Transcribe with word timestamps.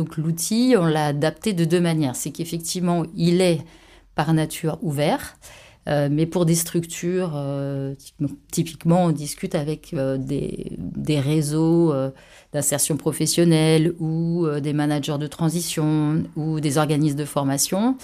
Donc 0.00 0.16
l'outil, 0.16 0.76
on 0.78 0.86
l'a 0.86 1.08
adapté 1.08 1.52
de 1.52 1.66
deux 1.66 1.78
manières. 1.78 2.16
C'est 2.16 2.30
qu'effectivement, 2.30 3.04
il 3.14 3.42
est 3.42 3.60
par 4.14 4.32
nature 4.32 4.78
ouvert. 4.80 5.36
Euh, 5.88 6.08
mais 6.10 6.24
pour 6.24 6.46
des 6.46 6.54
structures, 6.54 7.32
euh, 7.34 7.94
typiquement, 8.50 9.04
on 9.04 9.10
discute 9.10 9.54
avec 9.54 9.92
euh, 9.92 10.16
des, 10.16 10.72
des, 10.78 11.20
réseaux 11.20 11.92
d'insertion 12.54 12.96
professionnelle 12.96 13.92
ou 14.00 14.46
des 14.62 14.72
managers 14.72 15.18
de 15.18 15.26
transition 15.26 16.24
ou 16.34 16.60
des 16.60 16.78
organismes 16.78 17.18
de 17.18 17.26
formation. 17.26 17.98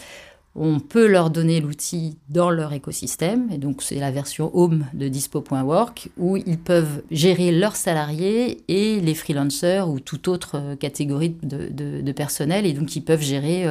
On 0.59 0.81
peut 0.81 1.07
leur 1.07 1.31
donner 1.31 1.61
l'outil 1.61 2.17
dans 2.29 2.51
leur 2.51 2.73
écosystème, 2.73 3.49
et 3.53 3.59
donc 3.59 3.83
c'est 3.83 4.01
la 4.01 4.11
version 4.11 4.51
home 4.57 4.87
de 4.95 5.09
dispo.work, 5.09 6.09
où 6.17 6.37
ils 6.37 6.59
peuvent 6.59 7.03
gérer 7.11 7.53
leurs 7.53 7.77
salariés 7.77 8.63
et 8.69 9.01
les 9.01 9.15
freelancers 9.15 9.89
ou 9.89 10.01
toute 10.01 10.29
autre 10.29 10.75
catégorie 10.81 11.37
de, 11.43 12.13
personnel, 12.13 12.65
et 12.65 12.73
donc 12.73 12.97
ils 12.97 13.03
peuvent 13.03 13.23
gérer 13.23 13.67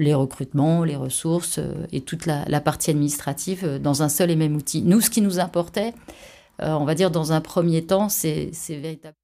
les 0.00 0.14
recrutements, 0.14 0.82
les 0.82 0.96
ressources 0.96 1.58
euh, 1.58 1.86
et 1.92 2.00
toute 2.00 2.26
la, 2.26 2.60
partie 2.60 2.90
administrative 2.90 3.64
euh, 3.64 3.78
dans 3.78 4.02
un 4.02 4.08
seul 4.08 4.30
et 4.30 4.36
même 4.36 4.56
outil. 4.56 4.82
Nous, 4.82 5.00
ce 5.00 5.10
qui 5.10 5.20
nous 5.20 5.38
importait, 5.38 5.92
euh, 6.62 6.72
on 6.72 6.84
va 6.84 6.94
dire 6.94 7.10
dans 7.10 7.32
un 7.32 7.40
premier 7.40 7.84
temps, 7.84 8.08
c'est 8.08 8.50
véritable. 8.70 9.19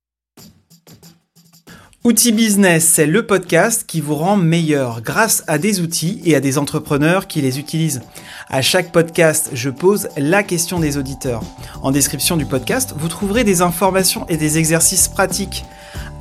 Outils 2.06 2.30
Business, 2.30 2.84
c'est 2.84 3.04
le 3.04 3.26
podcast 3.26 3.82
qui 3.84 4.00
vous 4.00 4.14
rend 4.14 4.36
meilleur 4.36 5.02
grâce 5.02 5.42
à 5.48 5.58
des 5.58 5.80
outils 5.80 6.20
et 6.24 6.36
à 6.36 6.40
des 6.40 6.56
entrepreneurs 6.56 7.26
qui 7.26 7.40
les 7.40 7.58
utilisent. 7.58 8.00
À 8.48 8.62
chaque 8.62 8.92
podcast, 8.92 9.50
je 9.54 9.70
pose 9.70 10.06
la 10.16 10.44
question 10.44 10.78
des 10.78 10.98
auditeurs. 10.98 11.42
En 11.82 11.90
description 11.90 12.36
du 12.36 12.46
podcast, 12.46 12.94
vous 12.96 13.08
trouverez 13.08 13.42
des 13.42 13.60
informations 13.60 14.24
et 14.28 14.36
des 14.36 14.56
exercices 14.56 15.08
pratiques. 15.08 15.64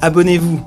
Abonnez-vous. 0.02 0.60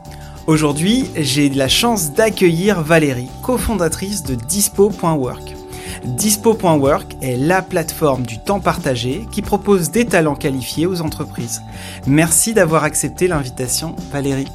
Aujourd'hui, 0.47 1.07
j'ai 1.17 1.49
la 1.49 1.67
chance 1.67 2.13
d'accueillir 2.13 2.81
Valérie, 2.83 3.29
cofondatrice 3.43 4.23
de 4.23 4.37
Dispo.work. 4.37 5.57
Dispo.work 6.05 7.17
est 7.23 7.37
la 7.37 7.63
plateforme 7.63 8.25
du 8.25 8.39
temps 8.39 8.61
partagé 8.61 9.27
qui 9.33 9.43
propose 9.43 9.91
des 9.91 10.07
talents 10.07 10.37
qualifiés 10.37 10.87
aux 10.87 11.01
entreprises. 11.01 11.61
Merci 12.07 12.55
d'avoir 12.55 12.85
accepté 12.85 13.27
l'invitation, 13.27 13.97
Valérie. 14.13 14.47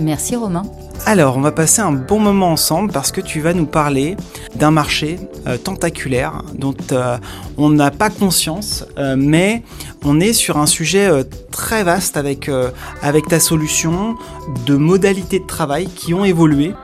Merci 0.00 0.36
Romain. 0.36 0.62
Alors, 1.06 1.36
on 1.36 1.40
va 1.40 1.52
passer 1.52 1.80
un 1.80 1.92
bon 1.92 2.18
moment 2.18 2.52
ensemble 2.52 2.92
parce 2.92 3.10
que 3.10 3.20
tu 3.20 3.40
vas 3.40 3.54
nous 3.54 3.66
parler 3.66 4.16
d'un 4.54 4.70
marché 4.70 5.18
euh, 5.46 5.56
tentaculaire 5.56 6.42
dont 6.54 6.76
euh, 6.92 7.16
on 7.56 7.70
n'a 7.70 7.90
pas 7.90 8.10
conscience, 8.10 8.84
euh, 8.98 9.16
mais 9.18 9.62
on 10.04 10.20
est 10.20 10.32
sur 10.32 10.58
un 10.58 10.66
sujet 10.66 11.08
très 11.50 11.84
vaste 11.84 12.16
avec, 12.16 12.50
avec 13.02 13.28
ta 13.28 13.40
solution 13.40 14.16
de 14.66 14.76
modalités 14.76 15.40
de 15.40 15.46
travail 15.46 15.86
qui 15.86 16.14
ont 16.14 16.24
évolué 16.24 16.74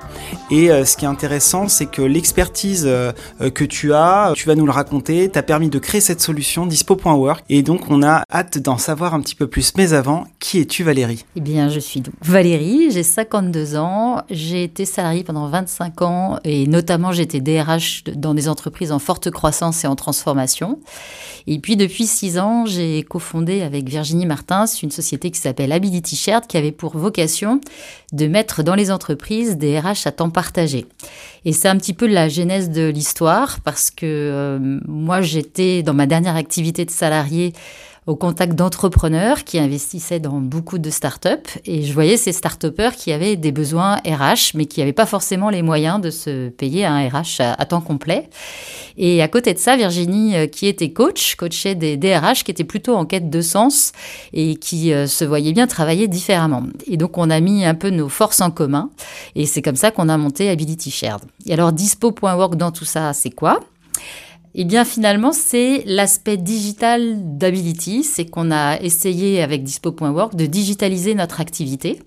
et 0.51 0.71
euh, 0.71 0.85
ce 0.85 0.97
qui 0.97 1.05
est 1.05 1.09
intéressant, 1.09 1.69
c'est 1.69 1.87
que 1.87 2.03
l'expertise 2.03 2.85
euh, 2.87 3.13
euh, 3.41 3.51
que 3.51 3.65
tu 3.65 3.93
as, 3.93 4.33
tu 4.35 4.47
vas 4.47 4.55
nous 4.55 4.67
le 4.67 4.73
raconter, 4.73 5.29
t'a 5.29 5.43
permis 5.43 5.69
de 5.69 5.79
créer 5.79 6.01
cette 6.01 6.21
solution 6.21 6.67
dispo.work. 6.67 7.45
Et 7.49 7.63
donc, 7.63 7.91
on 7.91 8.03
a 8.03 8.23
hâte 8.33 8.59
d'en 8.59 8.79
savoir 8.79 9.15
un 9.15 9.21
petit 9.21 9.35
peu 9.35 9.47
plus. 9.47 9.73
Mais 9.77 9.93
avant, 9.93 10.25
qui 10.39 10.61
es-tu 10.61 10.85
Valérie? 10.85 11.25
Eh 11.35 11.41
bien, 11.41 11.69
je 11.69 11.81
suis 11.81 12.01
donc 12.01 12.15
Valérie, 12.23 12.91
j'ai 12.91 13.03
52 13.03 13.77
ans, 13.77 14.23
j'ai 14.31 14.63
été 14.63 14.85
salariée 14.85 15.25
pendant 15.25 15.49
25 15.49 16.03
ans 16.03 16.39
et 16.45 16.67
notamment 16.67 17.13
j'étais 17.13 17.41
DRH 17.41 18.05
dans 18.05 18.35
des 18.35 18.49
entreprises 18.49 18.93
en 18.93 18.99
forte 18.99 19.31
croissance 19.31 19.85
et 19.85 19.87
en 19.87 19.97
transformation. 19.97 20.79
Et 21.47 21.59
puis 21.59 21.77
depuis 21.77 22.07
6 22.07 22.39
ans, 22.39 22.67
j'ai 22.67 23.03
cofondé 23.03 23.63
avec 23.63 23.89
Virginie 23.89 24.27
Martins 24.27 24.67
une 24.83 24.91
société 24.91 25.31
qui 25.31 25.41
s'appelle 25.41 25.73
Ability 25.73 26.17
Shared 26.17 26.47
qui 26.47 26.57
avait 26.57 26.73
pour 26.73 26.97
vocation 26.97 27.61
de 28.13 28.27
mettre 28.27 28.63
dans 28.63 28.75
les 28.75 28.91
entreprises 28.91 29.57
des 29.57 29.79
RH 29.79 30.07
à 30.07 30.13
temps 30.17 30.31
partagé. 30.31 30.87
Et 31.45 31.53
c'est 31.53 31.69
un 31.69 31.77
petit 31.77 31.95
peu 31.95 32.07
la 32.07 32.29
genèse 32.29 32.71
de 32.71 32.89
l'histoire 32.89 33.61
parce 33.61 33.91
que 33.91 34.05
euh, 34.05 34.81
moi 34.87 35.21
j'étais 35.21 35.83
dans 35.83 35.95
ma 35.95 36.07
dernière 36.07 36.37
activité 36.37 36.85
de 36.85 36.91
salarié 36.91 37.53
au 38.07 38.15
contact 38.15 38.55
d'entrepreneurs 38.55 39.43
qui 39.43 39.59
investissaient 39.59 40.21
dans 40.21 40.41
beaucoup 40.41 40.79
de 40.79 40.91
startups 40.91 41.59
et 41.65 41.83
je 41.83 41.93
voyais 41.93 42.17
ces 42.17 42.33
start 42.33 42.67
qui 42.97 43.13
avaient 43.13 43.35
des 43.37 43.51
besoins 43.51 43.97
RH 44.07 44.53
mais 44.55 44.67
qui 44.67 44.81
n'avaient 44.81 44.93
pas 44.93 45.07
forcément 45.07 45.51
les 45.51 45.63
moyens 45.63 46.01
de 46.01 46.11
se 46.11 46.49
payer 46.49 46.87
un 46.87 47.09
RH 47.09 47.41
à, 47.41 47.67
temps 47.67 47.81
complet. 47.81 48.29
Et 48.97 49.23
à 49.23 49.29
côté 49.29 49.53
de 49.53 49.59
ça, 49.59 49.77
Virginie, 49.77 50.37
euh, 50.37 50.47
qui 50.47 50.67
était 50.67 50.91
coach, 50.91 51.35
coachait 51.35 51.75
des 51.75 51.97
DRH 51.97 52.45
qui 52.45 52.51
étaient 52.51 52.65
plutôt 52.65 52.95
en 52.95 53.05
quête 53.05 53.29
de 53.29 53.41
sens 53.41 53.93
et 54.33 54.57
qui 54.57 54.93
euh, 54.93 55.07
se 55.07 55.25
voyaient 55.25 55.53
bien 55.53 55.67
travailler 55.67 56.09
différemment. 56.09 56.63
Et 56.87 56.97
donc 56.97 57.19
on 57.19 57.29
a 57.29 57.41
mis 57.41 57.65
un 57.65 57.75
peu 57.75 57.91
nos 57.91 58.09
forces 58.09 58.41
en 58.41 58.51
commun 58.51 58.91
et 59.35 59.47
c'est 59.47 59.63
comme 59.63 59.77
ça 59.77 59.91
qu'on 59.91 60.09
a 60.09 60.17
monté 60.17 60.49
Ability 60.49 60.91
Shared. 60.91 61.23
Et 61.45 61.53
alors 61.53 61.73
dispo.work 61.73 62.55
dans 62.55 62.71
tout 62.71 62.85
ça, 62.85 63.13
c'est 63.13 63.31
quoi? 63.31 63.61
Eh 64.59 64.65
bien, 64.65 64.87
finalement, 64.87 65.33
c'est 65.33 65.83
l'aspect 65.85 66.39
digital 66.39 67.37
d'Ability. 67.37 68.03
C'est 68.03 68.25
qu'on 68.25 68.51
a 68.51 68.81
essayé 68.81 69.43
avec 69.43 69.63
Dispo.work 69.63 70.35
de 70.35 70.47
digitaliser 70.47 71.15
notre 71.15 71.43
activité 71.43 72.01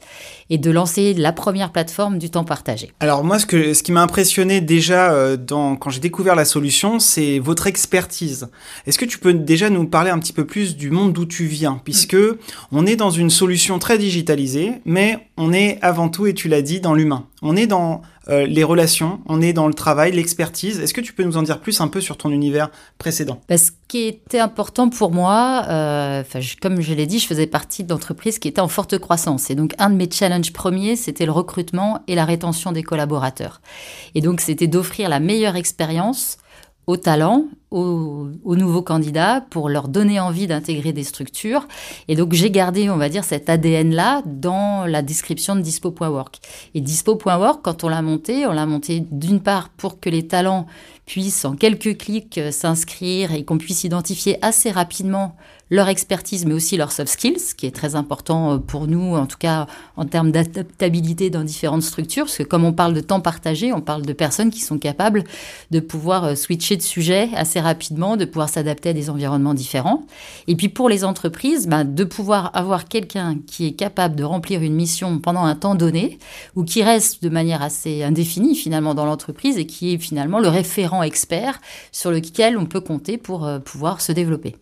et 0.50 0.58
de 0.58 0.72
lancer 0.72 1.14
la 1.14 1.32
première 1.32 1.72
plateforme 1.72 2.18
du 2.18 2.30
temps 2.30 2.44
partagé. 2.44 2.92
Alors, 3.00 3.24
moi, 3.24 3.40
ce, 3.40 3.46
que, 3.46 3.74
ce 3.74 3.84
qui 3.84 3.92
m'a 3.92 4.02
impressionné 4.02 4.62
déjà 4.62 5.12
euh, 5.12 5.38
dans, 5.38 5.76
quand 5.76 5.90
j'ai 5.90 6.00
découvert 6.00 6.36
la 6.36 6.46
solution, 6.46 7.00
c'est 7.00 7.40
votre 7.40 7.68
expertise. 7.68 8.50
Est-ce 8.88 8.98
que 8.98 9.06
tu 9.06 9.20
peux 9.20 9.34
déjà 9.34 9.70
nous 9.70 9.86
parler 9.88 10.10
un 10.10 10.20
petit 10.20 10.34
peu 10.34 10.46
plus 10.46 10.76
du 10.76 10.90
monde 10.90 11.14
d'où 11.14 11.26
tu 11.26 11.46
viens? 11.46 11.82
Puisque 11.84 12.18
on 12.72 12.86
est 12.86 12.96
dans 12.96 13.12
une 13.12 13.30
solution 13.30 13.80
très 13.80 13.98
digitalisée, 13.98 14.82
mais 14.86 15.28
on 15.38 15.54
est 15.54 15.78
avant 15.82 16.10
tout, 16.10 16.28
et 16.28 16.34
tu 16.34 16.48
l'as 16.48 16.62
dit, 16.62 16.80
dans 16.80 16.94
l'humain. 16.94 17.26
On 17.42 17.56
est 17.56 17.68
dans 17.68 18.02
euh, 18.28 18.46
les 18.46 18.64
relations, 18.64 19.20
on 19.28 19.42
est 19.42 19.54
dans 19.54 19.68
le 19.68 19.74
travail, 19.74 20.12
l'expertise. 20.12 20.80
Est-ce 20.80 20.94
que 20.94 21.02
tu 21.02 21.14
peux 21.14 21.24
nous 21.24 21.38
en 21.38 21.44
dire 21.44 21.60
plus 21.60 21.80
un 21.81 21.88
peu 21.88 22.02
sur 22.02 22.18
ton 22.18 22.31
univers 22.31 22.70
précédent? 22.98 23.42
Qui 23.90 24.06
était 24.06 24.40
important 24.40 24.88
pour 24.88 25.12
moi, 25.12 25.66
euh, 25.68 26.24
comme 26.62 26.80
je 26.80 26.94
l'ai 26.94 27.08
dit, 27.08 27.18
je 27.18 27.26
faisais 27.26 27.48
partie 27.48 27.84
d'entreprises 27.84 28.38
qui 28.38 28.48
étaient 28.48 28.62
en 28.62 28.68
forte 28.68 29.00
croissance. 29.00 29.50
Et 29.50 29.56
donc, 29.56 29.74
un 29.80 29.90
de 29.90 29.96
mes 29.96 30.10
challenges 30.10 30.54
premiers, 30.54 30.96
c'était 30.96 31.26
le 31.26 31.32
recrutement 31.32 32.04
et 32.08 32.14
la 32.14 32.24
rétention 32.24 32.72
des 32.72 32.84
collaborateurs. 32.84 33.62
Et 34.14 34.22
donc, 34.22 34.42
c'était 34.42 34.68
d'offrir 34.68 35.10
la 35.10 35.20
meilleure 35.20 35.56
expérience 35.56 36.38
aux 36.86 36.98
talents, 36.98 37.46
aux, 37.72 38.30
nouveaux 38.46 38.81
candidats 38.81 39.41
pour 39.50 39.69
leur 39.69 39.88
donner 39.88 40.19
envie 40.19 40.47
d'intégrer 40.47 40.94
des 40.94 41.03
structures. 41.03 41.68
Et 42.07 42.16
donc 42.16 42.34
j'ai 42.34 42.52
gardé, 42.52 42.90
on 42.90 42.97
va 42.97 43.09
dire, 43.09 43.24
cet 43.24 43.50
ADN-là 43.50 44.24
dans 44.25 44.85
la 44.85 45.02
description 45.02 45.56
de 45.56 45.62
Dispo.work. 45.62 46.40
Et 46.74 46.81
Dispo.work, 46.81 47.62
quand 47.63 47.84
on 47.84 47.90
l'a 47.90 48.02
monté, 48.02 48.46
on 48.47 48.52
l'a 48.52 48.66
monté 48.66 49.06
d'une 49.12 49.40
part 49.40 49.69
pour 49.69 50.00
que 50.00 50.09
les 50.09 50.28
talents 50.28 50.66
puissent 51.09 51.44
en 51.44 51.56
quelques 51.56 51.97
clics 51.97 52.38
euh, 52.38 52.52
s'inscrire 52.52 53.34
et 53.34 53.44
qu'on 53.44 53.57
puisse 53.57 53.84
identifier 53.84 54.38
assez 54.46 54.69
rapidement 54.69 55.36
leur 55.72 55.88
expertise, 55.88 56.46
mais 56.46 56.53
aussi 56.53 56.78
leurs 56.78 56.91
soft 56.91 57.12
skills, 57.12 57.40
ce 57.40 57.56
qui 57.56 57.66
est 57.66 57.75
très 57.75 57.96
important 57.96 58.53
euh, 58.53 58.57
pour 58.57 58.88
nous, 58.88 59.16
en 59.16 59.25
tout 59.25 59.38
cas 59.38 59.68
en 59.97 60.06
termes 60.06 60.31
d'adaptabilité 60.31 61.30
dans 61.30 61.44
différentes 61.44 61.84
structures, 61.84 62.25
parce 62.25 62.38
que 62.38 62.44
comme 62.44 62.63
on 62.63 62.74
parle 62.74 62.94
de 62.94 63.01
temps 63.01 63.22
partagé, 63.22 63.74
on 63.74 63.81
parle 63.81 64.03
de 64.03 64.13
personnes 64.13 64.51
qui 64.51 64.62
sont 64.62 64.78
capables 64.78 65.24
de 65.72 65.80
pouvoir 65.80 66.25
euh, 66.25 66.36
switcher 66.36 66.78
de 66.78 66.81
sujet 66.81 67.30
assez 67.36 67.59
rapidement, 67.59 68.18
de 68.18 68.25
pouvoir 68.25 68.50
s'adapter 68.50 68.90
à 68.90 68.94
des 68.94 69.09
environnements 69.09 69.53
différents. 69.53 70.06
Et 70.47 70.56
puis 70.56 70.70
pour 70.70 70.90
les 70.90 71.03
entreprises, 71.03 71.68
ben, 71.68 71.84
de 71.84 72.03
pouvoir 72.03 72.52
avoir 72.53 72.86
quelqu'un 72.86 73.38
qui 73.46 73.68
est 73.68 73.74
capable 73.74 74.16
de 74.16 74.24
remplir 74.24 74.62
une 74.62 74.75
mission 74.75 75.20
pendant 75.20 75.44
un 75.44 75.56
temps 75.56 75.75
donné, 75.75 76.19
ou 76.56 76.64
qui 76.64 76.84
reste 76.84 77.24
de 77.24 77.30
manière 77.30 77.62
assez 77.62 78.03
indéfinie 78.03 78.56
finalement 78.56 78.94
dans 78.94 79.06
l'entreprise 79.06 79.58
et 79.58 79.66
qui 79.66 79.94
est 79.94 79.98
finalement 79.98 80.40
le 80.40 80.48
référent 80.48 81.03
expert 81.03 81.59
sur 81.92 82.12
lequel 82.12 82.58
on 82.58 82.66
peut 82.66 82.81
compter 82.81 83.18
pour 83.18 83.46
euh, 83.46 83.59
pouvoir 83.59 84.02
se 84.02 84.12
développer. 84.12 84.56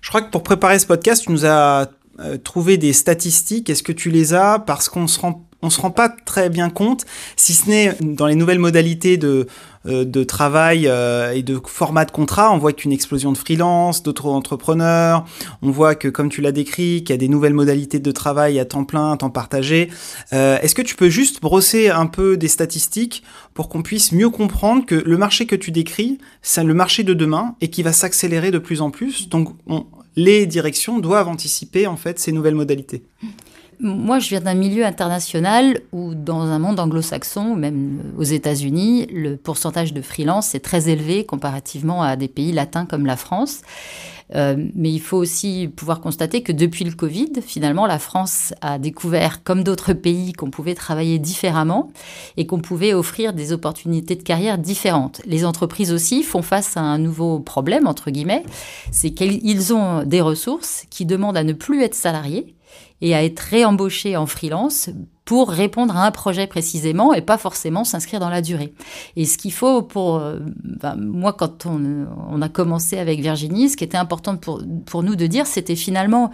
Je 0.00 0.08
crois 0.10 0.22
que 0.22 0.30
pour 0.30 0.42
préparer 0.42 0.78
ce 0.78 0.86
podcast, 0.86 1.24
tu 1.24 1.32
nous 1.32 1.44
as 1.44 1.88
euh, 2.20 2.36
trouvé 2.36 2.78
des 2.78 2.92
statistiques. 2.92 3.70
Est-ce 3.70 3.82
que 3.82 3.92
tu 3.92 4.10
les 4.10 4.34
as? 4.34 4.58
Parce 4.60 4.88
qu'on 4.88 5.06
se 5.06 5.18
rend 5.20 5.47
on 5.62 5.70
se 5.70 5.80
rend 5.80 5.90
pas 5.90 6.08
très 6.08 6.50
bien 6.50 6.70
compte, 6.70 7.04
si 7.36 7.52
ce 7.52 7.68
n'est 7.68 7.96
dans 8.00 8.26
les 8.26 8.36
nouvelles 8.36 8.60
modalités 8.60 9.16
de, 9.16 9.46
euh, 9.86 10.24
travail 10.24 10.86
euh, 10.86 11.32
et 11.32 11.42
de 11.42 11.60
format 11.64 12.04
de 12.04 12.10
contrat, 12.10 12.52
on 12.52 12.58
voit 12.58 12.72
qu'une 12.72 12.92
explosion 12.92 13.32
de 13.32 13.38
freelance, 13.38 14.02
d'autres 14.02 14.26
entrepreneurs, 14.26 15.24
on 15.62 15.70
voit 15.70 15.94
que, 15.94 16.08
comme 16.08 16.28
tu 16.28 16.42
l'as 16.42 16.52
décrit, 16.52 17.02
qu'il 17.02 17.10
y 17.10 17.12
a 17.14 17.16
des 17.16 17.28
nouvelles 17.28 17.54
modalités 17.54 17.98
de 17.98 18.12
travail 18.12 18.58
à 18.60 18.64
temps 18.64 18.84
plein, 18.84 19.12
à 19.12 19.16
temps 19.16 19.30
partagé. 19.30 19.90
Euh, 20.32 20.58
Est-ce 20.60 20.74
que 20.74 20.82
tu 20.82 20.94
peux 20.94 21.08
juste 21.08 21.40
brosser 21.40 21.88
un 21.88 22.06
peu 22.06 22.36
des 22.36 22.48
statistiques 22.48 23.22
pour 23.54 23.68
qu'on 23.68 23.82
puisse 23.82 24.12
mieux 24.12 24.30
comprendre 24.30 24.86
que 24.86 24.94
le 24.94 25.16
marché 25.16 25.46
que 25.46 25.56
tu 25.56 25.72
décris, 25.72 26.18
c'est 26.42 26.62
le 26.62 26.74
marché 26.74 27.02
de 27.02 27.14
demain 27.14 27.56
et 27.60 27.68
qui 27.68 27.82
va 27.82 27.92
s'accélérer 27.92 28.50
de 28.50 28.58
plus 28.58 28.80
en 28.80 28.90
plus? 28.90 29.28
Donc, 29.28 29.56
on, 29.66 29.86
les 30.18 30.46
directions 30.46 30.98
doivent 30.98 31.28
anticiper 31.28 31.86
en 31.86 31.96
fait 31.96 32.18
ces 32.18 32.32
nouvelles 32.32 32.56
modalités. 32.56 33.02
Moi, 33.80 34.18
je 34.18 34.30
viens 34.30 34.40
d'un 34.40 34.54
milieu 34.54 34.84
international 34.84 35.80
où, 35.92 36.14
dans 36.14 36.40
un 36.40 36.58
monde 36.58 36.80
anglo-saxon, 36.80 37.54
même 37.54 38.00
aux 38.18 38.24
États-Unis, 38.24 39.06
le 39.12 39.36
pourcentage 39.36 39.92
de 39.92 40.02
freelance 40.02 40.56
est 40.56 40.60
très 40.60 40.88
élevé 40.88 41.24
comparativement 41.24 42.02
à 42.02 42.16
des 42.16 42.26
pays 42.26 42.50
latins 42.50 42.86
comme 42.86 43.06
la 43.06 43.16
France. 43.16 43.60
mais 44.34 44.92
il 44.92 45.00
faut 45.00 45.16
aussi 45.16 45.70
pouvoir 45.74 46.00
constater 46.00 46.42
que 46.42 46.52
depuis 46.52 46.84
le 46.84 46.92
Covid, 46.92 47.40
finalement, 47.40 47.86
la 47.86 48.00
France 48.00 48.52
a 48.60 48.78
découvert, 48.78 49.44
comme 49.44 49.62
d'autres 49.62 49.92
pays, 49.92 50.32
qu'on 50.32 50.50
pouvait 50.50 50.74
travailler 50.74 51.20
différemment 51.20 51.92
et 52.36 52.46
qu'on 52.46 52.58
pouvait 52.58 52.94
offrir 52.94 53.32
des 53.32 53.52
opportunités 53.52 54.16
de 54.16 54.24
carrière 54.24 54.58
différentes. 54.58 55.22
Les 55.24 55.44
entreprises 55.44 55.92
aussi 55.92 56.24
font 56.24 56.42
face 56.42 56.76
à 56.76 56.80
un 56.80 56.98
nouveau 56.98 57.38
problème, 57.38 57.86
entre 57.86 58.10
guillemets, 58.10 58.44
c'est 58.90 59.10
qu'ils 59.10 59.72
ont 59.72 60.02
des 60.02 60.20
ressources 60.20 60.84
qui 60.90 61.06
demandent 61.06 61.36
à 61.36 61.44
ne 61.44 61.52
plus 61.52 61.82
être 61.82 61.94
salariés 61.94 62.56
et 63.00 63.14
à 63.14 63.24
être 63.24 63.40
réembauchés 63.40 64.16
en 64.16 64.26
freelance 64.26 64.90
pour 65.24 65.50
répondre 65.50 65.96
à 65.96 66.06
un 66.06 66.10
projet 66.10 66.46
précisément 66.46 67.12
et 67.12 67.20
pas 67.20 67.38
forcément 67.38 67.84
s'inscrire 67.84 68.18
dans 68.18 68.30
la 68.30 68.40
durée. 68.40 68.72
Et 69.14 69.26
ce 69.26 69.36
qu'il 69.36 69.52
faut 69.52 69.82
pour 69.82 70.16
euh, 70.16 70.38
ben, 70.64 70.96
moi 70.96 71.32
quand 71.32 71.66
on, 71.66 72.06
on, 72.30 72.40
a 72.40 72.48
commencé 72.48 72.98
avec 72.98 73.20
Virginie, 73.20 73.68
ce 73.68 73.76
qui 73.76 73.84
était 73.84 73.98
important 73.98 74.36
pour, 74.36 74.62
pour 74.86 75.02
nous 75.02 75.16
de 75.16 75.26
dire, 75.26 75.46
c'était 75.46 75.76
finalement 75.76 76.30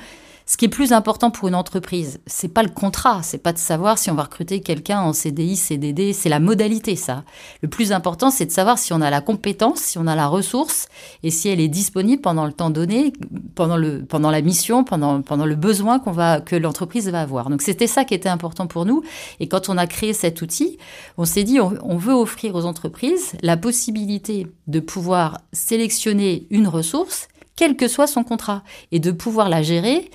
ce 0.46 0.58
qui 0.58 0.66
est 0.66 0.68
plus 0.68 0.92
important 0.92 1.30
pour 1.30 1.48
une 1.48 1.54
entreprise, 1.54 2.20
c'est 2.26 2.52
pas 2.52 2.62
le 2.62 2.68
contrat, 2.68 3.22
c'est 3.22 3.38
pas 3.38 3.54
de 3.54 3.58
savoir 3.58 3.96
si 3.96 4.10
on 4.10 4.14
va 4.14 4.24
recruter 4.24 4.60
quelqu'un 4.60 5.00
en 5.00 5.14
CDI, 5.14 5.56
CDD, 5.56 6.12
c'est 6.12 6.28
la 6.28 6.38
modalité 6.38 6.96
ça. 6.96 7.24
Le 7.62 7.68
plus 7.68 7.92
important, 7.92 8.30
c'est 8.30 8.44
de 8.44 8.50
savoir 8.50 8.78
si 8.78 8.92
on 8.92 9.00
a 9.00 9.08
la 9.08 9.22
compétence, 9.22 9.80
si 9.80 9.98
on 9.98 10.06
a 10.06 10.14
la 10.14 10.26
ressource 10.26 10.88
et 11.22 11.30
si 11.30 11.48
elle 11.48 11.60
est 11.60 11.68
disponible 11.68 12.20
pendant 12.20 12.44
le 12.44 12.52
temps 12.52 12.68
donné, 12.68 13.14
pendant 13.54 13.78
le 13.78 14.04
pendant 14.04 14.30
la 14.30 14.42
mission, 14.42 14.84
pendant 14.84 15.22
pendant 15.22 15.46
le 15.46 15.54
besoin 15.54 15.98
qu'on 15.98 16.12
va 16.12 16.42
que 16.42 16.56
l'entreprise 16.56 17.08
va 17.08 17.22
avoir. 17.22 17.48
Donc 17.48 17.62
c'était 17.62 17.86
ça 17.86 18.04
qui 18.04 18.12
était 18.12 18.28
important 18.28 18.66
pour 18.66 18.84
nous 18.84 19.02
et 19.40 19.48
quand 19.48 19.70
on 19.70 19.78
a 19.78 19.86
créé 19.86 20.12
cet 20.12 20.42
outil, 20.42 20.76
on 21.16 21.24
s'est 21.24 21.44
dit 21.44 21.58
on, 21.58 21.72
on 21.82 21.96
veut 21.96 22.14
offrir 22.14 22.54
aux 22.54 22.66
entreprises 22.66 23.32
la 23.40 23.56
possibilité 23.56 24.46
de 24.66 24.80
pouvoir 24.80 25.40
sélectionner 25.54 26.46
une 26.50 26.68
ressource 26.68 27.28
quel 27.56 27.76
que 27.76 27.88
soit 27.88 28.06
son 28.06 28.24
contrat, 28.24 28.62
et 28.92 28.98
de 28.98 29.10
pouvoir 29.10 29.48
la 29.48 29.62
gérer 29.62 30.10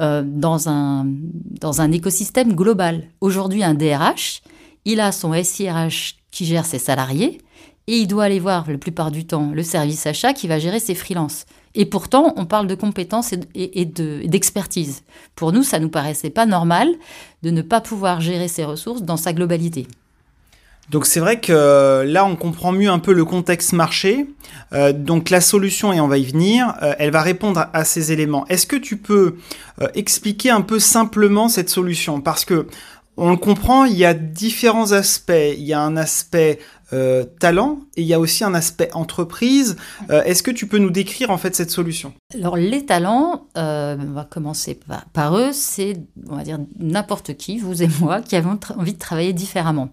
euh, 0.00 0.22
dans, 0.24 0.68
un, 0.68 1.06
dans 1.60 1.80
un 1.80 1.92
écosystème 1.92 2.54
global. 2.54 3.04
Aujourd'hui, 3.20 3.62
un 3.62 3.74
DRH, 3.74 4.42
il 4.84 5.00
a 5.00 5.12
son 5.12 5.32
SIRH 5.32 6.16
qui 6.30 6.46
gère 6.46 6.64
ses 6.64 6.78
salariés 6.78 7.40
et 7.86 7.96
il 7.98 8.06
doit 8.06 8.24
aller 8.24 8.40
voir 8.40 8.70
la 8.70 8.78
plupart 8.78 9.10
du 9.10 9.26
temps 9.26 9.50
le 9.52 9.62
service 9.62 10.06
achat 10.06 10.32
qui 10.32 10.48
va 10.48 10.58
gérer 10.58 10.80
ses 10.80 10.94
freelances. 10.94 11.46
Et 11.74 11.86
pourtant, 11.86 12.34
on 12.36 12.44
parle 12.44 12.66
de 12.66 12.74
compétences 12.74 13.32
et, 13.54 13.84
d'expertise. 13.84 15.02
Pour 15.34 15.52
nous, 15.52 15.62
ça 15.62 15.78
ne 15.78 15.84
nous 15.84 15.90
paraissait 15.90 16.30
pas 16.30 16.46
normal 16.46 16.88
de 17.42 17.50
ne 17.50 17.62
pas 17.62 17.80
pouvoir 17.80 18.20
gérer 18.20 18.48
ses 18.48 18.64
ressources 18.64 19.02
dans 19.02 19.16
sa 19.16 19.32
globalité. 19.32 19.86
Donc 20.90 21.06
c'est 21.06 21.20
vrai 21.20 21.40
que 21.40 21.52
euh, 21.52 22.04
là 22.04 22.24
on 22.26 22.36
comprend 22.36 22.72
mieux 22.72 22.90
un 22.90 22.98
peu 22.98 23.12
le 23.12 23.24
contexte 23.24 23.72
marché. 23.72 24.26
Euh, 24.72 24.92
donc 24.92 25.30
la 25.30 25.40
solution, 25.40 25.92
et 25.92 26.00
on 26.00 26.08
va 26.08 26.18
y 26.18 26.24
venir, 26.24 26.74
euh, 26.82 26.94
elle 26.98 27.10
va 27.10 27.22
répondre 27.22 27.66
à, 27.72 27.84
ces 27.84 28.12
éléments. 28.12 28.46
Est-ce 28.48 28.66
que 28.66 28.76
tu 28.76 28.96
peux 28.96 29.36
expliquer 29.94 30.50
un 30.50 30.60
peu 30.60 30.78
simplement 30.78 31.48
cette 31.48 31.70
solution? 31.70 32.20
Parce 32.20 32.44
que 32.44 32.66
on 33.16 33.30
le 33.30 33.36
comprend, 33.36 33.84
il 33.84 33.96
y 33.96 34.06
a 34.06 34.14
différents 34.14 34.92
aspects. 34.92 35.32
Il 35.32 35.64
y 35.64 35.74
a 35.74 35.80
un 35.80 35.96
aspect 35.96 36.58
talent 37.40 37.80
et 37.96 38.02
il 38.02 38.06
y 38.06 38.12
a 38.12 38.20
aussi 38.20 38.44
un 38.44 38.54
aspect 38.54 38.90
entreprise. 38.92 39.76
Est-ce 40.10 40.42
que 40.42 40.50
tu 40.50 40.66
peux 40.66 40.78
nous 40.78 40.90
décrire 40.90 41.30
en 41.30 41.38
fait 41.38 41.54
cette 41.54 41.70
solution? 41.70 42.14
Alors 42.34 42.56
les 42.56 42.86
talents, 42.86 43.48
on 43.54 44.12
va 44.14 44.24
commencer 44.24 44.78
par, 45.12 45.36
eux, 45.36 45.52
c'est 45.52 45.96
on 46.28 46.36
va 46.36 46.42
dire 46.42 46.58
n'importe 46.78 47.36
qui, 47.36 47.58
vous 47.58 47.82
et 47.82 47.88
moi, 48.00 48.22
qui 48.22 48.36
avons 48.36 48.58
envie 48.78 48.94
de 48.94 48.98
travailler 48.98 49.34
différemment. 49.34 49.90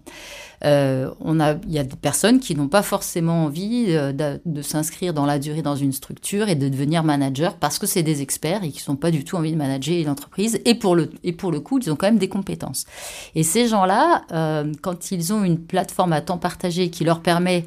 Euh, 0.64 1.10
on 1.20 1.40
a, 1.40 1.54
il 1.66 1.72
y 1.72 1.78
a 1.78 1.84
des 1.84 1.96
personnes 1.96 2.38
qui 2.38 2.54
n'ont 2.54 2.68
pas 2.68 2.82
forcément 2.82 3.44
envie 3.44 3.86
euh, 3.88 4.12
de, 4.12 4.62
s'inscrire 4.62 5.14
dans 5.14 5.24
la 5.24 5.38
durée 5.38 5.62
dans 5.62 5.76
une 5.76 5.92
structure 5.92 6.48
et 6.48 6.54
de 6.54 6.68
devenir 6.68 7.02
manager 7.02 7.56
parce 7.56 7.78
que 7.78 7.86
c'est 7.86 8.02
des 8.02 8.20
experts 8.20 8.62
et 8.62 8.70
qui 8.70 8.88
n'ont 8.88 8.96
pas 8.96 9.10
du 9.10 9.24
tout 9.24 9.36
envie 9.36 9.52
de 9.52 9.56
manager 9.56 9.98
une 9.98 10.08
entreprise. 10.08 10.60
Et 10.64 10.74
pour 10.74 10.94
le, 10.94 11.10
et 11.24 11.32
pour 11.32 11.50
le 11.50 11.60
coup, 11.60 11.78
ils 11.78 11.90
ont 11.90 11.96
quand 11.96 12.06
même 12.06 12.18
des 12.18 12.28
compétences. 12.28 12.84
Et 13.34 13.42
ces 13.42 13.68
gens-là, 13.68 14.24
euh, 14.32 14.72
quand 14.82 15.10
ils 15.10 15.32
ont 15.32 15.44
une 15.44 15.58
plateforme 15.58 16.12
à 16.12 16.20
temps 16.20 16.38
partagé 16.38 16.90
qui 16.90 17.04
leur 17.04 17.20
permet 17.20 17.64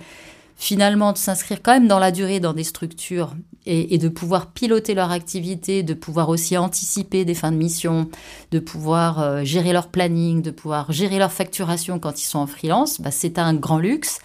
finalement 0.58 1.12
de 1.12 1.18
s'inscrire 1.18 1.62
quand 1.62 1.74
même 1.74 1.88
dans 1.88 2.00
la 2.00 2.12
durée 2.12 2.40
dans 2.40 2.54
des 2.54 2.64
structures 2.64 3.34
et, 3.66 3.98
de 3.98 4.10
pouvoir 4.10 4.48
piloter 4.52 4.94
leur 4.94 5.12
activité, 5.12 5.84
de 5.84 5.94
pouvoir 5.94 6.30
aussi 6.30 6.58
anticiper 6.58 7.24
des 7.24 7.34
fins 7.34 7.52
de 7.52 7.58
mission, 7.58 8.10
de 8.52 8.60
pouvoir 8.60 9.22
euh, 9.22 9.44
gérer 9.44 9.72
leur 9.72 9.88
planning, 9.88 10.42
de 10.42 10.52
pouvoir 10.52 10.92
gérer 10.92 11.18
leur 11.18 11.32
facturation 11.32 12.00
quand 12.00 12.22
ils 12.22 12.26
sont 12.26 12.40
en 12.40 12.48
freelance, 12.48 13.00
bah, 13.00 13.12
c'est 13.12 13.40
un 13.40 13.54
grand 13.54 13.80
luxe. 13.80 14.20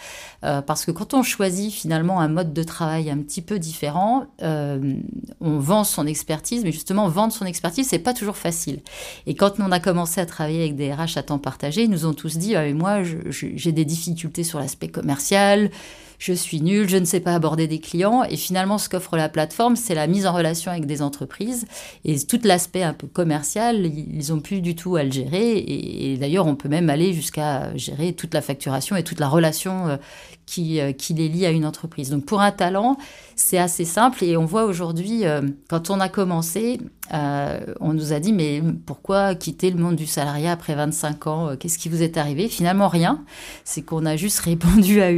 Euh, 0.45 0.63
parce 0.63 0.85
que 0.85 0.93
quand 0.93 1.15
on 1.15 1.25
choisit 1.25 1.73
finalement 1.73 2.21
un 2.21 2.29
mode 2.29 2.53
de 2.53 2.63
travail 2.63 3.11
un 3.11 3.19
petit 3.19 3.43
peu 3.43 3.59
différent, 3.59 4.27
euh, 4.43 4.95
on 5.41 5.59
vend 5.59 5.83
son 5.83 6.07
expertise, 6.07 6.63
mais 6.63 6.71
justement 6.71 7.09
vendre 7.09 7.33
son 7.33 7.45
expertise, 7.45 7.89
c'est 7.89 7.99
pas 7.99 8.15
toujours 8.15 8.37
facile. 8.37 8.81
Et 9.27 9.35
quand 9.35 9.55
on 9.59 9.73
a 9.73 9.81
commencé 9.81 10.21
à 10.21 10.27
travailler 10.27 10.61
avec 10.61 10.77
des 10.77 10.93
RH 10.93 11.17
à 11.17 11.23
temps 11.25 11.39
partagé, 11.39 11.85
ils 11.85 11.91
nous 11.91 12.07
ont 12.07 12.15
tous 12.15 12.37
dit 12.37 12.55
ah, 12.55 12.73
moi 12.73 13.03
j'ai 13.31 13.73
des 13.73 13.85
difficultés 13.85 14.45
sur 14.45 14.61
l'aspect 14.61 14.89
commercial, 14.89 15.71
je 16.19 16.33
suis 16.33 16.61
nul, 16.61 16.89
je 16.89 16.97
ne 16.97 17.05
sais 17.05 17.21
pas 17.21 17.35
aborder 17.35 17.69
des 17.69 17.79
clients. 17.79 18.25
Et 18.25 18.37
finalement, 18.37 18.79
ce 18.79 18.89
qu'offre 18.89 19.17
la 19.17 19.29
plateforme, 19.29 19.77
c'est 19.77 19.95
la 19.95 20.07
mise 20.07 20.27
en 20.27 20.33
relation 20.33 20.71
avec 20.71 20.87
des 20.87 21.01
entreprises. 21.01 21.67
Et 22.05 22.19
tout 22.19 22.41
l'aspect 22.43 22.83
un 22.83 22.93
peu 22.93 23.07
commercial, 23.07 23.87
ils 23.87 24.31
n'ont 24.31 24.41
plus 24.41 24.61
du 24.61 24.75
tout 24.75 24.97
à 24.97 25.05
le 25.05 25.13
gérer. 25.13 25.59
Et, 25.59 26.17
d'ailleurs, 26.17 26.47
on 26.47 26.57
peut 26.57 26.69
même 26.69 26.91
aller 26.91 27.13
jusqu'à 27.13 27.75
gérer 27.77 28.13
toute 28.13 28.35
la 28.35 28.43
facturation 28.43 28.97
et 28.97 29.05
toute 29.05 29.21
la 29.21 29.29
relation 29.29 29.89
euh, 29.89 29.97
qui, 30.45 30.81
euh, 30.81 30.93
qui 30.93 31.15
les 31.15 31.29
lie 31.29 31.47
à 31.47 31.51
une 31.51 31.65
entreprise. 31.65 32.11
Donc 32.11 32.25
pour 32.25 32.41
un 32.41 32.51
talent, 32.51 32.97
c'est 33.37 33.59
assez 33.59 33.85
simple. 33.85 34.25
Et 34.25 34.37
on 34.37 34.45
voit 34.45 34.65
aujourd'hui, 34.65 35.25
euh, 35.25 35.43
quand 35.69 35.91
on 35.91 36.01
a 36.01 36.09
commencé, 36.09 36.79
on 37.13 37.93
nous 37.93 38.13
a 38.13 38.21
dit, 38.21 38.33
mais 38.33 38.63
pourquoi 38.87 39.35
quitter 39.35 39.71
le 39.71 39.79
monde 39.79 39.97
du 39.97 40.07
salariat 40.07 40.53
après 40.53 40.75
25 40.75 41.27
ans? 41.27 41.57
Qu'est-ce 41.59 41.79
qui 41.79 41.89
vous 41.89 42.03
est 42.03 42.17
arrivé? 42.17 42.49
Finalement, 42.49 42.89
rien. 42.89 43.25
C'est 43.65 43.83
qu'on 43.83 44.07
a 44.07 44.17
juste 44.17 44.41
répondu 44.41 45.01
à 45.01 45.11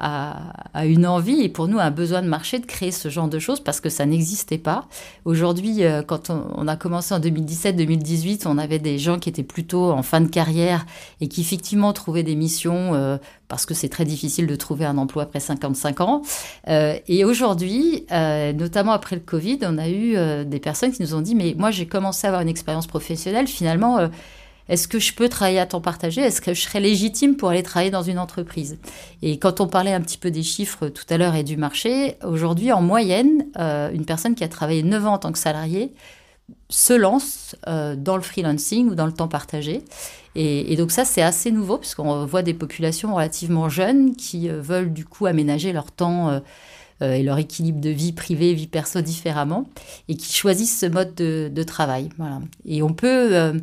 à, 0.00 0.86
une 0.86 1.06
envie 1.06 1.42
et 1.42 1.48
pour 1.48 1.68
nous 1.68 1.78
un 1.78 1.90
besoin 1.90 2.22
de 2.22 2.26
marché 2.26 2.58
de 2.58 2.66
créer 2.66 2.90
ce 2.90 3.08
genre 3.08 3.28
de 3.28 3.38
choses 3.38 3.60
parce 3.60 3.80
que 3.80 3.90
ça 3.90 4.06
n'existait 4.06 4.58
pas. 4.58 4.88
Aujourd'hui, 5.24 5.84
euh, 5.84 6.02
quand 6.02 6.30
on, 6.30 6.66
a 6.66 6.76
commencé 6.76 7.14
en 7.14 7.20
2017-2018, 7.20 8.46
on 8.46 8.56
avait 8.56 8.78
des 8.78 8.98
gens 8.98 9.18
qui 9.18 9.28
étaient 9.28 9.42
plutôt 9.42 9.90
en 9.90 10.02
fin 10.02 10.20
de 10.20 10.28
carrière 10.28 10.86
et 11.20 11.28
qui 11.28 11.42
effectivement 11.42 11.92
trouvaient 11.92 12.22
des 12.22 12.36
missions 12.36 12.94
euh, 12.94 13.18
parce 13.50 13.66
que 13.66 13.74
c'est 13.74 13.90
très 13.90 14.06
difficile 14.06 14.46
de 14.46 14.56
trouver 14.56 14.86
un 14.86 14.96
emploi 14.96 15.24
après 15.24 15.40
55 15.40 16.00
ans. 16.00 16.22
Euh, 16.68 16.96
et 17.08 17.26
aujourd'hui, 17.26 18.06
notamment 18.10 18.92
après 18.92 19.16
le 19.16 19.22
Covid, 19.22 19.58
on 19.62 19.76
a 19.76 19.90
eu 19.90 20.16
des 20.46 20.60
personnes 20.60 20.92
qui 20.92 21.02
nous 21.02 21.14
ont 21.14 21.20
dit, 21.20 21.34
mais 21.34 21.54
moi 21.58 21.70
j'ai 21.70 21.86
commencé 21.86 22.26
à 22.26 22.30
avoir 22.30 22.40
une 22.40 22.48
expérience 22.48 22.86
professionnelle, 22.86 23.46
finalement 23.46 24.08
est-ce 24.70 24.86
que 24.86 25.00
je 25.00 25.12
peux 25.12 25.28
travailler 25.28 25.58
à 25.58 25.66
temps 25.66 25.80
partagé? 25.80 26.20
Est-ce 26.20 26.40
que 26.40 26.54
je 26.54 26.60
serais 26.60 26.78
légitime 26.78 27.36
pour 27.36 27.48
aller 27.48 27.64
travailler 27.64 27.90
dans 27.90 28.04
une 28.04 28.20
entreprise? 28.20 28.78
Et 29.20 29.36
quand 29.36 29.60
on 29.60 29.66
parlait 29.66 29.92
un 29.92 30.00
petit 30.00 30.16
peu 30.16 30.30
des 30.30 30.44
chiffres 30.44 30.88
tout 30.88 31.04
à 31.10 31.18
l'heure 31.18 31.34
et 31.34 31.42
du 31.42 31.56
marché, 31.56 32.14
aujourd'hui, 32.22 32.70
en 32.70 32.80
moyenne, 32.80 33.46
euh, 33.58 33.90
une 33.92 34.04
personne 34.04 34.36
qui 34.36 34.44
a 34.44 34.48
travaillé 34.48 34.84
9 34.84 35.06
ans 35.06 35.14
en 35.14 35.18
tant 35.18 35.32
que 35.32 35.40
salarié 35.40 35.92
se 36.68 36.92
lance 36.92 37.56
euh, 37.66 37.96
dans 37.96 38.16
le 38.16 38.22
freelancing 38.22 38.88
ou 38.88 38.94
dans 38.94 39.06
le 39.06 39.12
temps 39.12 39.28
partagé. 39.28 39.82
Et, 40.36 40.76
donc 40.76 40.92
ça, 40.92 41.04
c'est 41.04 41.22
assez 41.22 41.50
nouveau, 41.50 41.78
puisqu'on 41.78 42.24
voit 42.24 42.42
des 42.42 42.54
populations 42.54 43.14
relativement 43.14 43.68
jeunes 43.68 44.14
qui 44.14 44.48
euh, 44.48 44.60
veulent 44.60 44.92
du 44.92 45.04
coup 45.04 45.26
aménager 45.26 45.72
leur 45.72 45.90
temps 45.90 46.40
et 47.02 47.22
leur 47.22 47.38
équilibre 47.38 47.80
de 47.80 47.88
vie 47.88 48.12
privée, 48.12 48.52
vie 48.52 48.66
perso 48.66 49.00
différemment, 49.00 49.70
et 50.08 50.16
qui 50.16 50.34
choisissent 50.34 50.78
ce 50.78 50.84
mode 50.84 51.14
de, 51.14 51.50
de 51.50 51.62
travail. 51.62 52.10
Voilà. 52.18 52.40
Et 52.66 52.82
on 52.82 52.92
peut 52.92 53.54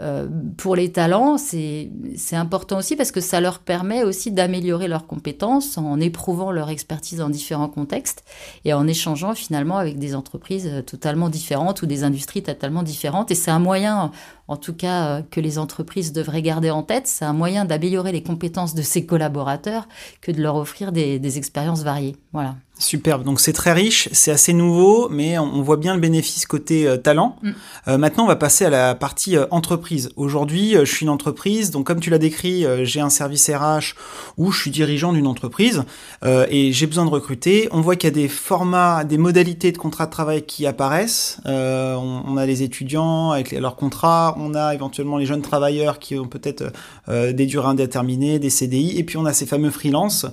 euh, 0.00 0.26
pour 0.56 0.74
les 0.74 0.90
talents, 0.90 1.38
c'est 1.38 1.90
important 2.32 2.78
aussi 2.78 2.96
parce 2.96 3.12
que 3.12 3.20
ça 3.20 3.40
leur 3.40 3.60
permet 3.60 4.02
aussi 4.02 4.32
d'améliorer 4.32 4.88
leurs 4.88 5.06
compétences 5.06 5.78
en 5.78 6.00
éprouvant 6.00 6.50
leur 6.50 6.70
expertise 6.70 7.18
dans 7.18 7.30
différents 7.30 7.68
contextes 7.68 8.24
et 8.64 8.74
en 8.74 8.86
échangeant 8.88 9.34
finalement 9.34 9.78
avec 9.78 9.98
des 9.98 10.14
entreprises 10.14 10.82
totalement 10.86 11.28
différentes 11.28 11.82
ou 11.82 11.86
des 11.86 12.02
industries 12.02 12.42
totalement 12.42 12.82
différentes. 12.82 13.30
Et 13.30 13.34
c'est 13.34 13.52
un 13.52 13.60
moyen, 13.60 14.10
en 14.46 14.56
tout 14.56 14.74
cas, 14.74 15.06
euh, 15.06 15.22
que 15.22 15.40
les 15.40 15.58
entreprises 15.58 16.12
devraient 16.12 16.42
garder 16.42 16.70
en 16.70 16.82
tête, 16.82 17.06
c'est 17.06 17.24
un 17.24 17.32
moyen 17.32 17.64
d'améliorer 17.64 18.12
les 18.12 18.22
compétences 18.22 18.74
de 18.74 18.82
ses 18.82 19.06
collaborateurs 19.06 19.88
que 20.20 20.32
de 20.32 20.42
leur 20.42 20.56
offrir 20.56 20.92
des, 20.92 21.18
des 21.18 21.38
expériences 21.38 21.82
variées. 21.82 22.16
Voilà. 22.32 22.56
Superbe, 22.76 23.22
donc 23.22 23.38
c'est 23.38 23.52
très 23.52 23.72
riche, 23.72 24.08
c'est 24.10 24.32
assez 24.32 24.52
nouveau, 24.52 25.08
mais 25.08 25.38
on 25.38 25.62
voit 25.62 25.76
bien 25.76 25.94
le 25.94 26.00
bénéfice 26.00 26.44
côté 26.44 26.88
euh, 26.88 26.96
talent. 26.96 27.36
Mm. 27.40 27.50
Euh, 27.86 27.98
maintenant, 27.98 28.24
on 28.24 28.26
va 28.26 28.34
passer 28.34 28.64
à 28.64 28.70
la 28.70 28.96
partie 28.96 29.36
euh, 29.36 29.46
entreprise. 29.52 30.10
Aujourd'hui, 30.16 30.72
je 30.72 30.84
suis 30.84 31.04
une 31.04 31.10
entreprise, 31.10 31.70
donc 31.70 31.86
comme 31.86 32.00
tu 32.00 32.10
l'as 32.10 32.18
décrit, 32.18 32.64
j'ai 32.82 33.00
un 33.00 33.10
service 33.10 33.48
RH 33.48 33.94
où 34.38 34.50
je 34.50 34.60
suis 34.60 34.70
dirigeant 34.72 35.12
d'une 35.12 35.28
entreprise 35.28 35.84
et 36.24 36.72
j'ai 36.72 36.86
besoin 36.86 37.04
de 37.04 37.10
recruter. 37.10 37.68
On 37.70 37.80
voit 37.80 37.96
qu'il 37.96 38.08
y 38.08 38.12
a 38.12 38.14
des 38.14 38.28
formats, 38.28 39.04
des 39.04 39.18
modalités 39.18 39.70
de 39.70 39.78
contrat 39.78 40.06
de 40.06 40.10
travail 40.10 40.42
qui 40.42 40.66
apparaissent. 40.66 41.38
On, 41.44 42.22
on, 42.26 42.36
a 42.36 42.46
les 42.46 42.62
étudiants 42.62 43.30
avec 43.30 43.52
leurs 43.52 43.76
contrats, 43.76 44.33
on 44.36 44.54
a 44.54 44.74
éventuellement 44.74 45.16
les 45.16 45.26
jeunes 45.26 45.42
travailleurs 45.42 45.98
qui 45.98 46.18
ont 46.18 46.26
peut-être 46.26 46.72
des 47.08 47.46
durées 47.46 47.68
indéterminées, 47.68 48.38
des 48.38 48.50
CDI, 48.50 48.98
et 48.98 49.04
puis 49.04 49.16
on 49.16 49.24
a 49.24 49.32
ces 49.32 49.46
fameux 49.46 49.70
freelances 49.70 50.26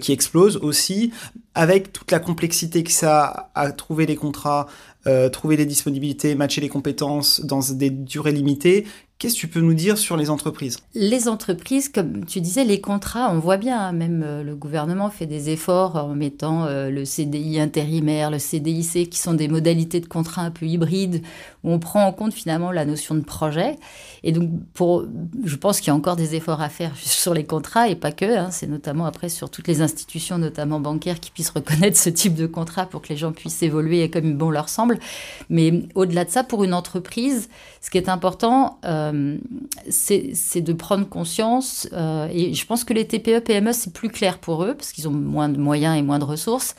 qui 0.00 0.12
explosent 0.12 0.58
aussi 0.58 1.12
avec 1.54 1.92
toute 1.92 2.12
la 2.12 2.20
complexité 2.20 2.84
que 2.84 2.92
ça 2.92 3.50
a 3.54 3.60
à 3.68 3.72
trouver 3.72 4.06
les 4.06 4.14
contrats, 4.14 4.66
euh, 5.06 5.28
trouver 5.28 5.56
les 5.56 5.66
disponibilités, 5.66 6.36
matcher 6.36 6.60
les 6.60 6.68
compétences 6.68 7.40
dans 7.44 7.60
des 7.72 7.90
durées 7.90 8.30
limitées. 8.30 8.86
Qu'est-ce 9.18 9.34
que 9.34 9.40
tu 9.40 9.48
peux 9.48 9.60
nous 9.60 9.74
dire 9.74 9.98
sur 9.98 10.16
les 10.16 10.30
entreprises? 10.30 10.78
Les 10.94 11.26
entreprises, 11.26 11.88
comme 11.88 12.24
tu 12.24 12.40
disais, 12.40 12.62
les 12.62 12.80
contrats, 12.80 13.32
on 13.32 13.40
voit 13.40 13.56
bien, 13.56 13.76
hein, 13.76 13.92
même 13.92 14.22
euh, 14.24 14.44
le 14.44 14.54
gouvernement 14.54 15.10
fait 15.10 15.26
des 15.26 15.50
efforts 15.50 15.96
en 15.96 16.14
mettant 16.14 16.66
euh, 16.66 16.88
le 16.88 17.04
CDI 17.04 17.58
intérimaire, 17.58 18.30
le 18.30 18.38
CDIC, 18.38 19.10
qui 19.10 19.18
sont 19.18 19.34
des 19.34 19.48
modalités 19.48 19.98
de 19.98 20.06
contrat 20.06 20.42
un 20.42 20.52
peu 20.52 20.66
hybrides, 20.66 21.22
où 21.64 21.72
on 21.72 21.80
prend 21.80 22.06
en 22.06 22.12
compte 22.12 22.32
finalement 22.32 22.70
la 22.70 22.84
notion 22.84 23.16
de 23.16 23.22
projet. 23.22 23.74
Et 24.22 24.30
donc, 24.30 24.50
pour, 24.72 25.04
je 25.44 25.56
pense 25.56 25.80
qu'il 25.80 25.88
y 25.88 25.90
a 25.90 25.96
encore 25.96 26.14
des 26.14 26.36
efforts 26.36 26.60
à 26.60 26.68
faire 26.68 26.92
sur 26.96 27.34
les 27.34 27.44
contrats 27.44 27.88
et 27.88 27.96
pas 27.96 28.12
que. 28.12 28.38
Hein, 28.38 28.52
c'est 28.52 28.68
notamment 28.68 29.04
après 29.04 29.30
sur 29.30 29.50
toutes 29.50 29.66
les 29.66 29.82
institutions, 29.82 30.38
notamment 30.38 30.78
bancaires, 30.78 31.18
qui 31.18 31.32
puissent 31.32 31.50
reconnaître 31.50 31.98
ce 31.98 32.10
type 32.10 32.36
de 32.36 32.46
contrat 32.46 32.86
pour 32.86 33.02
que 33.02 33.08
les 33.08 33.16
gens 33.16 33.32
puissent 33.32 33.64
évoluer 33.64 34.08
comme 34.10 34.34
bon 34.34 34.50
leur 34.50 34.68
semble. 34.68 35.00
Mais 35.50 35.88
au-delà 35.96 36.24
de 36.24 36.30
ça, 36.30 36.44
pour 36.44 36.62
une 36.62 36.72
entreprise, 36.72 37.48
ce 37.80 37.90
qui 37.90 37.98
est 37.98 38.08
important, 38.08 38.78
euh, 38.84 39.38
c'est 39.88 40.60
de 40.60 40.72
prendre 40.72 41.08
conscience. 41.08 41.88
Euh, 41.92 42.28
et 42.32 42.54
je 42.54 42.66
pense 42.66 42.84
que 42.84 42.92
les 42.92 43.06
TPE, 43.06 43.40
PME, 43.40 43.72
c'est 43.72 43.92
plus 43.92 44.08
clair 44.08 44.38
pour 44.38 44.64
eux 44.64 44.74
parce 44.74 44.92
qu'ils 44.92 45.08
ont 45.08 45.12
moins 45.12 45.48
de 45.48 45.58
moyens 45.58 45.96
et 45.96 46.02
moins 46.02 46.18
de 46.18 46.24
ressources 46.24 46.74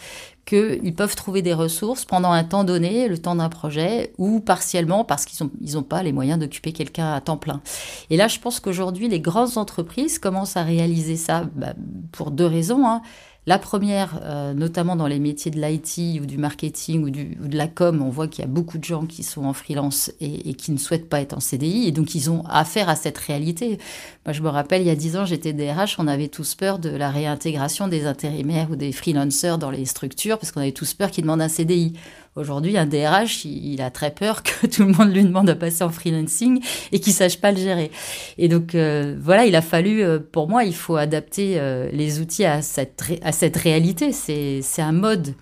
qu'ils 0.50 0.96
peuvent 0.96 1.16
trouver 1.16 1.44
des 1.44 1.54
ressources 1.54 2.06
pendant 2.06 2.32
un 2.32 2.44
temps 2.44 2.64
donné, 2.64 3.08
le 3.08 3.20
temps 3.20 3.36
d'un 3.36 3.50
projet, 3.50 4.14
ou 4.18 4.40
partiellement 4.40 5.04
parce 5.04 5.26
qu'ils 5.26 5.48
n'ont 5.74 5.84
pas 5.84 6.02
les 6.02 6.12
moyens 6.12 6.40
d'occuper 6.40 6.72
quelqu'un 6.72 7.14
à 7.14 7.22
temps 7.22 7.38
plein. 7.38 7.62
Et 8.10 8.18
là, 8.18 8.28
je 8.28 8.40
pense 8.40 8.60
qu'aujourd'hui, 8.60 9.08
les 9.08 9.20
grandes 9.20 9.60
entreprises 9.60 10.18
commencent 10.18 10.58
à 10.58 10.64
réaliser 10.64 11.18
ça 11.18 11.44
bah, 11.56 11.74
pour 12.12 12.32
deux 12.32 12.48
raisons. 12.48 12.88
Hein. 12.88 13.04
La 13.46 13.58
première, 13.58 14.20
euh, 14.24 14.54
notamment 14.54 14.96
dans 14.96 15.08
les 15.08 15.18
métiers 15.18 15.50
de 15.50 15.60
l'IT 15.60 16.22
ou 16.22 16.26
du 16.26 16.38
marketing 16.38 17.04
ou, 17.04 17.10
de 17.10 17.58
la 17.58 17.68
com, 17.68 18.02
on 18.02 18.10
voit 18.10 18.28
qu'il 18.28 18.44
y 18.44 18.48
a 18.48 18.50
beaucoup 18.50 18.78
de 18.78 18.84
gens 18.84 19.06
qui 19.06 19.24
sont 19.24 19.46
en 19.46 19.54
freelance 19.54 20.12
et, 20.20 20.50
et, 20.50 20.54
qui 20.54 20.72
ne 20.72 20.78
souhaitent 20.78 21.10
pas 21.10 21.22
être 21.22 21.34
en 21.34 21.40
CDI 21.40 21.88
et 21.88 21.92
donc 21.92 22.14
ils 22.14 22.30
ont 22.30 22.44
affaire 22.46 22.90
à 22.90 22.96
cette 22.96 23.18
réalité. 23.18 23.80
Moi, 24.26 24.34
je 24.34 24.42
me 24.42 24.50
rappelle, 24.50 24.82
il 24.82 24.88
y 24.88 24.92
a 24.92 24.96
dix 24.96 25.16
ans, 25.16 25.26
j'étais 25.26 25.54
DRH, 25.54 25.98
on 26.00 26.08
avait 26.08 26.28
tous 26.28 26.54
peur 26.54 26.80
de 26.80 26.90
la 26.90 27.10
réintégration 27.10 27.88
des 27.88 28.06
intérimaires 28.06 28.70
ou 28.70 28.76
des 28.76 28.92
freelancers 28.92 29.58
dans 29.58 29.72
les 29.72 29.86
structures 29.86 30.38
parce 30.38 30.52
qu'on 30.52 30.62
avait 30.62 30.72
tous 30.74 30.94
peur 30.94 31.10
qu'ils 31.10 31.24
demandent 31.24 31.42
un 31.42 31.50
CDI. 31.50 31.94
Aujourd'hui, 32.40 32.78
un 32.78 32.86
DRH, 32.86 33.44
il, 33.44 33.82
a 33.82 33.92
très 33.92 34.12
peur 34.12 34.44
que 34.44 34.66
tout 34.66 34.86
le 34.86 34.94
monde 34.94 35.14
lui 35.14 35.24
demande 35.24 35.48
de 35.48 35.54
passer 35.54 35.84
en 35.84 35.90
freelancing 35.90 36.64
et 36.94 37.00
qu'il 37.02 37.12
sache 37.12 37.42
pas 37.42 37.52
le 37.52 37.58
gérer. 37.58 37.92
Et 38.38 38.48
donc 38.48 38.76
euh, 38.76 39.18
voilà, 39.22 39.46
il 39.46 39.58
a 39.58 39.62
fallu, 39.62 40.02
euh, 40.02 40.20
pour 40.20 40.48
moi, 40.48 40.64
il 40.64 40.74
faut 40.74 40.96
adapter 40.96 41.60
euh, 41.60 41.90
les 41.92 42.22
outils 42.22 42.46
à 42.46 42.62
cette, 42.62 43.58
réalité. 43.58 44.14
C'est 44.14 44.82
un 44.82 44.94
mode 44.94 45.34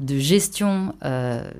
de 0.00 0.18
gestion 0.18 0.92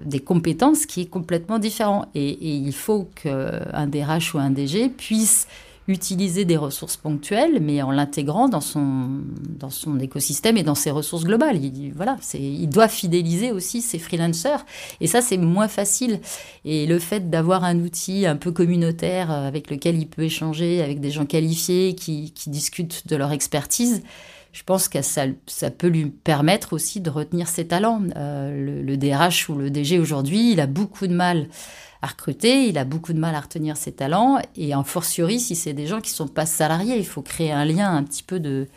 des 0.04 0.18
compétences 0.18 0.86
qui 0.86 1.02
est 1.02 1.06
complètement 1.06 1.60
différent. 1.60 2.06
Et, 2.16 2.30
et 2.30 2.54
il 2.56 2.74
faut 2.74 3.08
qu'un 3.14 3.86
DRH 3.86 4.34
ou 4.34 4.38
un 4.38 4.50
DG 4.50 4.88
puisse 4.88 5.46
utiliser 5.86 6.44
des 6.44 6.56
ressources 6.56 6.96
ponctuelles, 6.96 7.58
mais 7.60 7.82
en 7.82 7.90
l'intégrant 7.90 8.48
dans 8.48 8.62
son, 8.62 9.20
dans 9.58 9.70
son 9.70 9.98
écosystème 10.00 10.56
et 10.56 10.62
dans 10.62 10.74
ses 10.74 10.90
ressources 10.90 11.24
globales. 11.24 11.62
Il, 11.62 11.92
voilà, 11.94 12.16
il 12.34 12.68
doit 12.68 12.88
fidéliser 12.88 13.52
aussi 13.52 13.82
ses 13.82 13.98
freelancers. 13.98 14.64
Et 15.00 15.06
ça, 15.06 15.20
c'est 15.20 15.36
moins 15.36 15.68
facile. 15.68 16.20
Et 16.64 16.86
le 16.86 16.98
fait 16.98 17.28
d'avoir 17.28 17.64
un 17.64 17.80
outil 17.80 18.24
un 18.26 18.36
peu 18.36 18.50
communautaire 18.50 19.30
euh, 19.30 19.46
avec 19.46 19.70
lequel 19.70 19.98
il 19.98 20.08
peut 20.08 20.22
échanger 20.22 20.82
avec 20.82 21.00
des 21.00 21.10
gens 21.10 21.26
qualifiés 21.26 21.94
qui, 21.94 22.32
discutent 22.46 23.06
de 23.06 23.16
leur 23.16 23.32
expertise, 23.32 24.02
je 24.52 24.62
pense 24.62 24.88
que 24.88 25.02
ça, 25.02 25.24
ça, 25.46 25.70
peut 25.70 25.88
lui 25.88 26.06
permettre 26.06 26.74
aussi 26.74 27.00
de 27.00 27.10
retenir 27.10 27.48
ses 27.48 27.66
talents. 27.66 28.02
Euh, 28.16 28.50
le, 28.64 28.82
le, 28.82 28.96
DRH 28.96 29.48
ou 29.48 29.54
le 29.56 29.70
DG 29.70 29.98
aujourd'hui, 29.98 30.52
il 30.52 30.60
a 30.60 30.66
beaucoup 30.66 31.06
de 31.06 31.14
mal 31.14 31.48
recruter, 32.06 32.66
il 32.68 32.78
a 32.78 32.84
beaucoup 32.84 33.12
de 33.12 33.18
mal 33.18 33.34
à 33.34 33.40
retenir 33.40 33.76
ses 33.76 33.92
talents, 33.92 34.38
et 34.56 34.74
en 34.74 34.84
fortiori, 34.84 35.40
si 35.40 35.54
c'est 35.56 35.72
des 35.72 35.86
gens 35.86 36.00
qui 36.00 36.10
ne 36.10 36.16
sont 36.16 36.28
pas 36.28 36.46
salariés, 36.46 36.96
il 36.96 37.06
faut 37.06 37.22
créer 37.22 37.52
un 37.52 37.64
lien 37.64 37.94
un 37.94 38.02
petit 38.02 38.22
peu 38.22 38.40
de, 38.40 38.68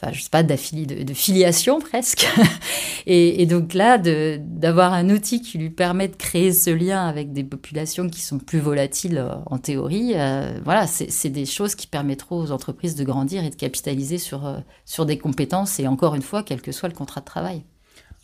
enfin, 0.00 0.12
je 0.12 0.22
sais 0.22 0.30
pas, 0.30 0.42
de, 0.42 1.02
de, 1.02 1.14
filiation 1.14 1.78
presque. 1.80 2.26
et, 3.06 3.44
donc 3.46 3.74
là, 3.74 3.98
d'avoir 3.98 4.92
un 4.92 5.10
outil 5.10 5.42
qui 5.42 5.58
lui 5.58 5.70
permet 5.70 6.08
de 6.08 6.16
créer 6.16 6.52
ce 6.52 6.70
lien 6.70 7.06
avec 7.06 7.32
des 7.32 7.44
populations 7.44 8.08
qui 8.08 8.20
sont 8.20 8.38
plus 8.38 8.60
volatiles 8.60 9.24
en 9.46 9.58
théorie, 9.58 10.12
euh, 10.14 10.58
voilà, 10.64 10.86
c'est 10.86 11.28
des 11.28 11.46
choses 11.46 11.74
qui 11.74 11.86
permettront 11.86 12.40
aux 12.40 12.50
entreprises 12.50 12.94
de 12.94 13.04
grandir 13.04 13.44
et 13.44 13.50
de 13.50 13.56
capitaliser 13.56 14.18
sur, 14.18 14.46
euh, 14.46 14.58
sur 14.84 15.06
des 15.06 15.18
compétences, 15.18 15.78
et 15.80 15.86
encore 15.86 16.14
une 16.14 16.22
fois, 16.22 16.42
quel 16.42 16.62
que 16.62 16.72
soit 16.72 16.88
le 16.88 16.94
contrat 16.94 17.20
de 17.20 17.26
travail. 17.26 17.64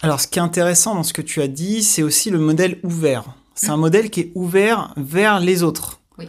Alors, 0.02 0.20
ce 0.20 0.28
qui 0.28 0.38
est 0.38 0.42
intéressant 0.42 0.94
dans 0.94 1.02
ce 1.02 1.12
que 1.12 1.22
tu 1.22 1.40
as 1.40 1.48
dit, 1.48 1.82
c'est 1.82 2.02
aussi 2.02 2.30
le 2.30 2.38
modèle 2.38 2.78
ouvert. 2.82 3.24
C'est 3.56 3.70
un 3.70 3.76
modèle 3.76 4.10
qui 4.10 4.20
est 4.20 4.32
ouvert 4.34 4.92
vers 4.96 5.40
les 5.40 5.62
autres. 5.62 6.00
Oui. 6.18 6.28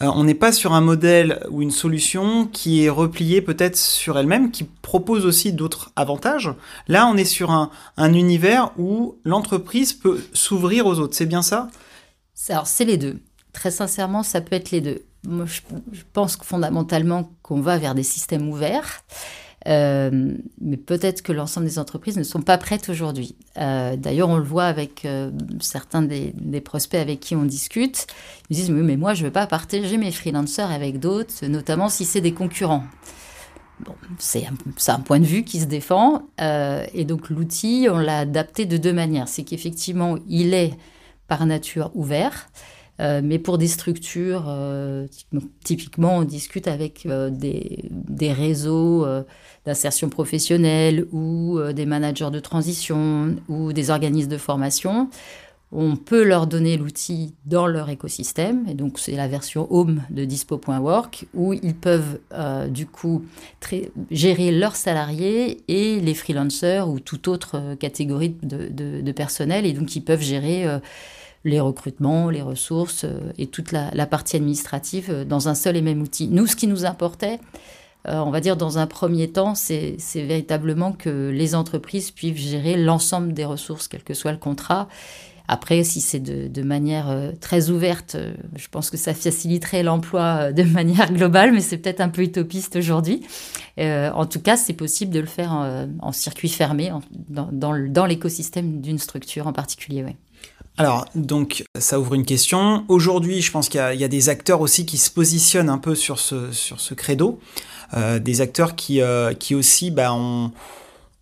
Euh, 0.00 0.10
on 0.14 0.24
n'est 0.24 0.34
pas 0.34 0.52
sur 0.52 0.72
un 0.72 0.80
modèle 0.80 1.46
ou 1.50 1.62
une 1.62 1.70
solution 1.70 2.46
qui 2.46 2.84
est 2.84 2.88
repliée 2.88 3.42
peut-être 3.42 3.76
sur 3.76 4.18
elle-même, 4.18 4.50
qui 4.50 4.64
propose 4.64 5.26
aussi 5.26 5.52
d'autres 5.52 5.92
avantages. 5.94 6.52
Là, 6.88 7.06
on 7.06 7.16
est 7.16 7.26
sur 7.26 7.50
un, 7.50 7.70
un 7.96 8.14
univers 8.14 8.72
où 8.78 9.16
l'entreprise 9.24 9.92
peut 9.92 10.20
s'ouvrir 10.32 10.86
aux 10.86 10.98
autres. 10.98 11.14
C'est 11.14 11.26
bien 11.26 11.42
ça? 11.42 11.68
Alors, 12.48 12.66
c'est 12.66 12.86
les 12.86 12.96
deux. 12.96 13.20
Très 13.52 13.70
sincèrement, 13.70 14.22
ça 14.22 14.40
peut 14.40 14.56
être 14.56 14.70
les 14.70 14.80
deux. 14.80 15.02
Moi, 15.28 15.44
je, 15.46 15.60
je 15.92 16.02
pense 16.12 16.36
fondamentalement 16.42 17.30
qu'on 17.42 17.60
va 17.60 17.76
vers 17.78 17.94
des 17.94 18.02
systèmes 18.02 18.48
ouverts. 18.48 19.04
Euh, 19.68 20.36
mais 20.60 20.76
peut-être 20.76 21.22
que 21.22 21.32
l'ensemble 21.32 21.66
des 21.66 21.78
entreprises 21.78 22.16
ne 22.16 22.22
sont 22.22 22.42
pas 22.42 22.58
prêtes 22.58 22.88
aujourd'hui. 22.88 23.36
Euh, 23.58 23.96
D'ailleurs, 23.96 24.28
on 24.28 24.36
le 24.36 24.44
voit 24.44 24.64
avec 24.64 25.04
euh, 25.04 25.30
certains 25.60 26.02
des, 26.02 26.32
prospects 26.60 27.00
avec 27.00 27.20
qui 27.20 27.36
on 27.36 27.44
discute. 27.44 28.06
Ils 28.50 28.56
disent 28.56 28.70
mais 28.70 28.96
moi, 28.96 29.14
je 29.14 29.22
ne 29.22 29.26
veux 29.26 29.32
pas 29.32 29.46
partager 29.46 29.96
mes 29.98 30.10
freelancers 30.10 30.70
avec 30.70 30.98
d'autres, 30.98 31.46
notamment 31.46 31.88
si 31.88 32.04
c'est 32.04 32.20
des 32.20 32.32
concurrents. 32.32 32.84
Bon, 33.80 33.94
c'est 34.18 34.46
un, 34.46 34.92
un, 34.92 35.00
point 35.00 35.18
de 35.18 35.24
vue 35.24 35.44
qui 35.44 35.60
se 35.60 35.66
défend. 35.66 36.22
Et 36.38 37.04
donc 37.04 37.30
l'outil, 37.30 37.88
on 37.90 37.98
l'a 37.98 38.20
adapté 38.20 38.66
de 38.66 38.76
deux 38.76 38.92
manières. 38.92 39.28
C'est 39.28 39.42
qu'effectivement, 39.42 40.18
il 40.28 40.54
est 40.54 40.72
par 41.26 41.46
nature 41.46 41.90
ouvert. 41.94 42.48
Euh, 43.00 43.20
mais 43.24 43.38
pour 43.38 43.58
des 43.58 43.68
structures, 43.68 44.44
euh, 44.48 45.06
typiquement, 45.64 46.18
on 46.18 46.22
discute 46.22 46.68
avec 46.68 47.06
euh, 47.06 47.30
des, 47.30 47.84
des, 47.90 48.32
réseaux 48.32 49.06
d'insertion 49.64 50.08
professionnelle 50.08 51.06
ou 51.12 51.58
des 51.74 51.86
managers 51.86 52.30
de 52.30 52.40
transition 52.40 53.36
ou 53.48 53.72
des 53.72 53.90
organismes 53.90 54.30
de 54.30 54.36
formation. 54.36 55.08
On 55.74 55.96
peut 55.96 56.22
leur 56.22 56.46
donner 56.46 56.76
l'outil 56.76 57.34
dans 57.46 57.66
leur 57.66 57.88
écosystème, 57.88 58.66
et 58.68 58.74
donc 58.74 58.98
c'est 58.98 59.16
la 59.16 59.26
version 59.26 59.72
home 59.72 60.02
de 60.10 60.26
dispo.work, 60.26 61.26
où 61.32 61.54
ils 61.54 61.74
peuvent 61.74 62.18
du 62.68 62.86
coup 62.86 63.24
gérer 64.10 64.52
leurs 64.52 64.76
salariés 64.76 65.62
et 65.68 65.98
les 66.00 66.14
freelancers 66.14 66.88
ou 66.90 67.00
toute 67.00 67.26
autre 67.26 67.74
catégorie 67.76 68.36
de, 68.42 68.68
de, 68.68 69.00
de 69.00 69.12
personnel, 69.12 69.64
et 69.64 69.72
donc 69.72 69.96
ils 69.96 70.02
peuvent 70.04 70.22
gérer 70.22 70.66
les 71.44 71.60
recrutements, 71.60 72.30
les 72.30 72.42
ressources 72.42 73.04
euh, 73.04 73.18
et 73.38 73.46
toute 73.46 73.72
la, 73.72 73.90
la, 73.92 74.06
partie 74.06 74.36
administrative 74.36 75.08
euh, 75.10 75.24
dans 75.24 75.48
un 75.48 75.54
seul 75.54 75.76
et 75.76 75.82
même 75.82 76.00
outil. 76.00 76.28
Nous, 76.28 76.46
ce 76.46 76.56
qui 76.56 76.66
nous 76.66 76.84
importait, 76.84 77.40
euh, 78.08 78.18
on 78.18 78.30
va 78.30 78.40
dire 78.40 78.56
dans 78.56 78.78
un 78.78 78.86
premier 78.86 79.30
temps, 79.30 79.54
c'est 79.54 79.96
véritablement 80.14 80.92
que 80.92 81.30
les 81.30 81.54
entreprises 81.54 82.10
puissent 82.10 82.36
gérer 82.36 82.76
l'ensemble 82.76 83.32
des 83.32 83.44
ressources, 83.44 83.88
quel 83.88 84.02
que 84.02 84.14
soit 84.14 84.32
le 84.32 84.38
contrat. 84.38 84.88
Après, 85.48 85.82
si 85.84 86.00
c'est 86.00 86.20
de, 86.20 86.46
de, 86.48 86.62
manière 86.62 87.10
euh, 87.10 87.32
très 87.40 87.68
ouverte, 87.68 88.14
euh, 88.14 88.32
je 88.56 88.68
pense 88.68 88.90
que 88.90 88.96
ça 88.96 89.12
faciliterait 89.12 89.82
l'emploi 89.82 90.52
de 90.52 90.62
manière 90.62 91.12
globale, 91.12 91.52
mais 91.52 91.60
c'est 91.60 91.78
peut-être 91.78 92.00
un 92.00 92.08
peu 92.08 92.22
utopiste 92.22 92.76
aujourd'hui. 92.76 93.22
en 93.78 94.26
tout 94.26 94.40
cas, 94.40 94.56
c'est 94.56 94.72
possible 94.72 95.12
de 95.12 95.20
le 95.20 95.26
faire 95.26 95.52
en, 95.52 95.88
en 96.00 96.12
circuit 96.12 96.48
fermé, 96.48 96.90
en, 96.90 97.02
dans, 97.28 97.50
dans, 97.52 97.76
dans 97.76 98.06
l'écosystème 98.06 98.80
d'une 98.80 98.98
structure 98.98 99.46
en 99.46 99.52
particulier. 99.52 100.02
Ouais. 100.02 100.16
Alors, 100.78 101.04
donc, 101.14 101.64
ça 101.78 102.00
ouvre 102.00 102.14
une 102.14 102.24
question. 102.24 102.84
Aujourd'hui, 102.88 103.42
je 103.42 103.52
pense 103.52 103.68
qu'il 103.68 103.80
y, 103.80 104.04
a 104.04 104.08
des 104.08 104.28
acteurs 104.28 104.60
aussi 104.62 104.86
qui 104.86 104.96
se 104.96 105.10
positionnent 105.10 105.68
un 105.68 105.78
peu 105.78 105.94
sur 105.94 106.18
ce, 106.18 106.50
sur 106.50 106.80
ce 106.80 106.94
credo. 106.94 107.40
Euh, 107.94 108.18
des 108.18 108.40
acteurs 108.40 108.74
qui, 108.74 109.02
euh, 109.02 109.34
qui 109.34 109.54
aussi 109.54 109.90
bah, 109.90 110.14
ont, 110.14 110.50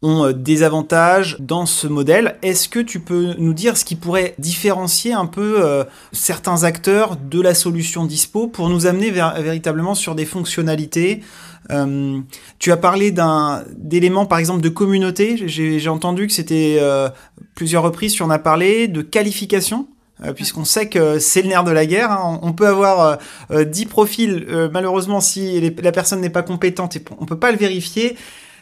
ont 0.02 0.24
euh, 0.24 0.32
des 0.32 0.62
avantages 0.62 1.36
dans 1.40 1.66
ce 1.66 1.86
modèle. 1.86 2.36
Est-ce 2.42 2.68
que 2.68 2.80
tu 2.80 3.00
peux 3.00 3.34
nous 3.38 3.54
dire 3.54 3.76
ce 3.76 3.84
qui 3.84 3.96
pourrait 3.96 4.34
différencier 4.38 5.12
un 5.12 5.26
peu 5.26 5.64
euh, 5.64 5.84
certains 6.12 6.64
acteurs 6.64 7.16
de 7.16 7.40
la 7.40 7.54
solution 7.54 8.04
dispo 8.04 8.46
pour 8.46 8.68
nous 8.68 8.86
amener 8.86 9.10
vers, 9.10 9.40
véritablement 9.40 9.94
sur 9.94 10.14
des 10.14 10.24
fonctionnalités? 10.24 11.22
Euh, 11.70 12.20
tu 12.58 12.72
as 12.72 12.76
parlé 12.76 13.10
d'un 13.10 13.64
d'éléments 13.76 14.26
par 14.26 14.38
exemple 14.38 14.60
de 14.60 14.68
communauté. 14.68 15.36
J'ai 15.46 15.88
entendu 15.88 16.26
que 16.26 16.32
c'était 16.32 16.78
euh, 16.80 17.08
plusieurs 17.54 17.82
reprises 17.82 18.14
tu 18.14 18.22
en 18.22 18.30
as 18.30 18.38
parlé 18.38 18.88
de 18.88 19.02
qualification. 19.02 19.88
Euh, 20.22 20.34
puisqu'on 20.34 20.66
sait 20.66 20.90
que 20.90 21.18
c'est 21.18 21.40
le 21.40 21.48
nerf 21.48 21.64
de 21.64 21.70
la 21.70 21.86
guerre. 21.86 22.10
Hein. 22.12 22.40
On, 22.42 22.52
peut 22.52 22.66
avoir 22.66 23.18
euh, 23.50 23.64
10 23.64 23.86
profils, 23.86 24.46
malheureusement, 24.70 25.22
si 25.22 25.58
les, 25.58 25.74
la 25.82 25.92
personne 25.92 26.20
n'est 26.20 26.28
pas 26.28 26.42
compétente, 26.42 26.94
et 26.96 27.02
on 27.18 27.24
peut 27.24 27.38
pas 27.38 27.50
le 27.50 27.56
vérifier. 27.56 28.18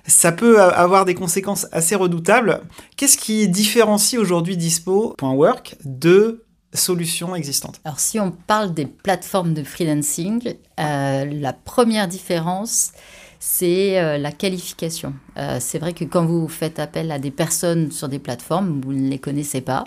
Ça 0.07 0.33
peut 0.33 0.61
avoir 0.61 1.05
des 1.05 1.15
conséquences 1.15 1.67
assez 1.73 1.95
redoutables. 1.95 2.61
Qu'est-ce 2.97 3.19
qui 3.19 3.49
différencie 3.49 4.21
aujourd'hui 4.21 4.57
Dispo.work 4.57 5.77
de 5.85 6.45
solutions 6.75 7.35
existantes? 7.35 7.81
Alors 7.85 8.01
si 8.01 8.21
on 8.21 8.31
parle 8.31 8.75
des 8.75 8.87
plateformes 8.87 9.55
de 9.55 9.63
freelancing, 9.63 10.55
euh, 10.81 11.25
la 11.25 11.53
première 11.53 12.09
différence, 12.09 12.93
c'est 13.41 14.01
euh, 14.01 14.19
la 14.19 14.33
qualification. 14.33 15.15
Euh, 15.37 15.59
c'est 15.61 15.79
vrai 15.79 15.93
que 15.93 16.05
quand 16.05 16.27
vous 16.27 16.49
faites 16.49 16.79
appel 16.79 17.11
à 17.13 17.19
des 17.19 17.31
personnes 17.31 17.91
sur 17.93 18.09
des 18.09 18.19
plateformes, 18.19 18.81
vous 18.81 18.93
ne 18.93 19.09
les 19.09 19.19
connaissez 19.19 19.61
pas. 19.61 19.85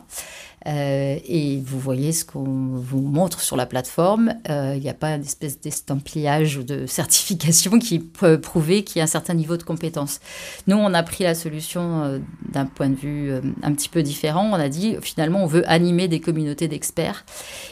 Euh, 0.68 1.18
et 1.26 1.62
vous 1.66 1.80
voyez 1.80 2.12
ce 2.12 2.24
qu'on 2.24 2.76
vous 2.76 3.02
montre 3.02 3.42
sur 3.42 3.56
la 3.56 3.66
plateforme. 3.66 4.36
Il 4.48 4.80
n'y 4.80 4.90
a 4.90 4.94
pas 4.94 5.18
d'espèce 5.18 5.60
d'estamplillage 5.60 6.58
ou 6.58 6.64
de 6.64 6.86
certification 6.88 7.80
qui 7.80 8.00
peut 8.00 8.40
prouver 8.40 8.84
qu'il 8.84 9.00
y 9.00 9.02
a 9.02 9.04
un 9.06 9.08
certain 9.08 9.34
niveau 9.34 9.58
de 9.58 9.64
compétence. 9.64 10.20
Nous, 10.68 10.78
on 10.78 10.94
a 10.94 11.04
pris 11.04 11.24
la 11.24 11.36
solution 11.36 12.22
d'un 12.52 12.66
point 12.66 12.90
de 12.90 12.96
vue 12.96 13.32
un 13.64 13.74
petit 13.74 13.90
peu 13.90 14.04
différent. 14.04 14.50
On 14.52 14.56
a 14.56 14.70
dit 14.70 14.98
finalement, 15.02 15.44
on 15.44 15.48
veut 15.48 15.68
animer 15.70 16.08
des 16.08 16.20
communautés 16.20 16.68
d'experts. 16.68 17.26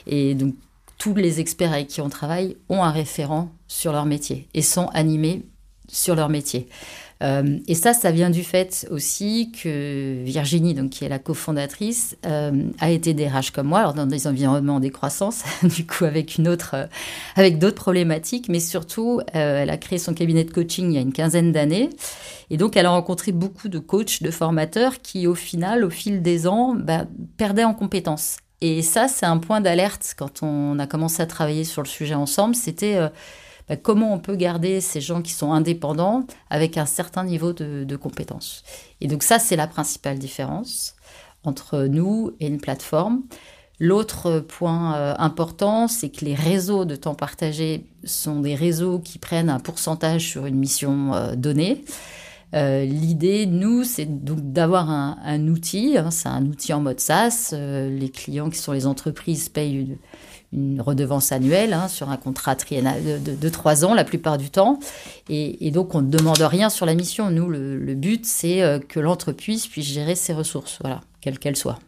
Et 0.08 0.36
donc, 0.36 0.56
tous 1.00 1.16
les 1.16 1.40
experts 1.40 1.74
avec 1.74 1.88
qui 1.88 2.02
on 2.02 2.10
travaille 2.10 2.58
ont 2.68 2.84
un 2.84 2.92
référent 2.92 3.50
sur 3.68 3.92
leur 3.92 4.06
métier 4.06 4.48
et 4.54 4.62
sont 4.62 4.88
animés 4.88 5.46
sur 5.88 6.16
leur 6.16 6.30
métier. 6.30 6.68
Euh, 7.22 7.60
et 7.68 7.76
ça, 7.76 7.94
ça 7.94 8.12
vient 8.12 8.30
du 8.30 8.44
fait 8.44 8.88
aussi 8.92 9.52
que 9.52 10.24
Virginie, 10.24 10.74
donc, 10.74 10.92
qui 10.92 11.04
est 11.04 11.10
la 11.10 11.20
cofondatrice, 11.20 12.18
euh, 12.26 12.70
a 12.80 12.92
été 12.92 13.14
DRH 13.14 13.52
comme 13.52 13.68
moi, 13.68 13.80
alors 13.80 13.94
dans 13.94 14.06
des 14.06 14.28
environnements 14.28 14.76
en 14.76 14.80
décroissance, 14.80 15.44
du 15.64 15.86
coup 15.86 16.06
avec 16.06 16.38
une 16.38 16.48
autre, 16.48 16.72
euh, 16.76 16.86
avec 17.36 17.60
d'autres 17.60 17.76
problématiques, 17.76 18.48
mais 18.48 18.60
surtout, 18.60 19.22
elle 19.34 19.70
a 19.70 19.78
créé 19.78 20.00
son 20.00 20.14
cabinet 20.14 20.44
de 20.44 20.52
coaching 20.52 20.92
il 20.92 20.96
y 20.96 20.98
a 20.98 21.02
une 21.02 21.14
quinzaine 21.14 21.52
d'années, 21.52 21.90
et 22.50 22.58
donc 22.58 22.78
elle 22.78 22.86
a 22.86 22.92
rencontré 22.92 23.32
beaucoup 23.32 23.68
de 23.68 23.80
coachs, 23.80 24.24
de 24.24 24.32
formateurs 24.32 25.02
qui, 25.02 25.28
au 25.28 25.36
final, 25.36 25.84
au 25.84 25.90
fil 25.90 26.22
des 26.22 26.48
ans, 26.48 26.74
bah, 26.74 27.06
perdaient 27.38 27.64
en 27.66 27.74
compétences. 27.74 28.38
Et 28.62 28.82
ça, 28.82 29.08
c'est 29.08 29.26
un 29.26 29.38
point 29.38 29.62
d'alerte 29.62 30.16
quand 30.18 30.44
on 30.44 30.80
a 30.80 30.88
commencé 30.88 31.22
à 31.22 31.26
travailler 31.26 31.64
sur 31.64 31.82
le 31.82 31.88
sujet 31.88 32.16
ensemble. 32.16 32.56
C'était 32.56 33.00
bah, 33.70 33.76
comment 33.78 34.14
on 34.14 34.20
peut 34.20 34.36
garder 34.36 34.82
ces 34.82 35.00
gens 35.00 35.22
qui 35.22 35.32
sont 35.32 35.54
indépendants 35.54 36.26
avec 36.50 36.78
un 36.78 36.88
certain 36.88 37.24
niveau 37.24 37.54
de, 37.54 37.96
compétences. 37.96 38.64
Et 39.00 39.08
donc 39.08 39.24
ça, 39.24 39.40
c'est 39.40 39.56
la 39.56 39.68
principale 39.68 40.18
différence 40.18 40.96
entre 41.44 41.86
nous 41.86 42.34
et 42.40 42.48
une 42.48 42.60
plateforme. 42.60 43.22
L'autre 43.80 44.40
point 44.40 44.96
euh, 44.96 45.14
important, 45.20 45.88
c'est 45.88 46.10
que 46.10 46.26
les 46.26 46.36
réseaux 46.36 46.84
de 46.84 46.96
temps 46.96 47.16
partagé 47.16 47.86
sont 48.04 48.42
des 48.42 48.56
réseaux 48.56 49.00
qui 49.00 49.20
prennent 49.20 49.50
un 49.50 49.60
pourcentage 49.60 50.28
sur 50.28 50.46
une 50.46 50.58
mission 50.58 51.14
euh, 51.14 51.36
donnée. 51.36 51.86
Euh, 52.56 52.84
l'idée, 52.84 53.46
nous, 53.46 53.84
c'est 53.84 54.06
donc 54.06 54.40
d'avoir 54.52 54.90
un, 54.90 55.18
un 55.24 55.48
outil. 55.48 55.98
Hein, 55.98 56.12
c'est 56.12 56.28
un 56.28 56.46
outil 56.46 56.74
en 56.74 56.82
mode 56.82 57.00
SaaS. 57.00 57.54
les 57.54 58.10
clients 58.10 58.50
qui 58.50 58.58
sont 58.58 58.74
les 58.74 58.88
entreprises 58.88 59.48
payent 59.48 59.76
une, 59.76 59.98
une 60.52 60.82
redevance 60.82 61.32
annuelle 61.32 61.74
hein, 61.74 61.88
sur 61.88 62.10
un 62.10 62.18
contrat 62.18 62.56
triennal 62.56 63.02
de, 63.22 63.50
trois 63.50 63.86
ans 63.86 63.94
la 63.94 64.04
plupart 64.04 64.38
du 64.38 64.50
temps. 64.50 64.80
Et, 65.30 65.72
donc, 65.72 65.94
on 65.96 66.02
ne 66.02 66.10
demande 66.10 66.42
rien 66.42 66.70
sur 66.70 66.86
la 66.86 66.96
mission. 66.96 67.30
Nous, 67.30 67.50
le, 67.50 67.94
but, 67.96 68.26
c'est 68.26 68.62
euh, 68.62 68.80
que 68.80 69.00
l'entreprise 69.00 69.68
puisse 69.68 69.86
gérer 69.86 70.16
ses 70.16 70.34
ressources, 70.34 70.80
voilà, 70.82 71.02
quelles 71.22 71.40
qu'elles 71.40 71.56
soient. 71.56 71.80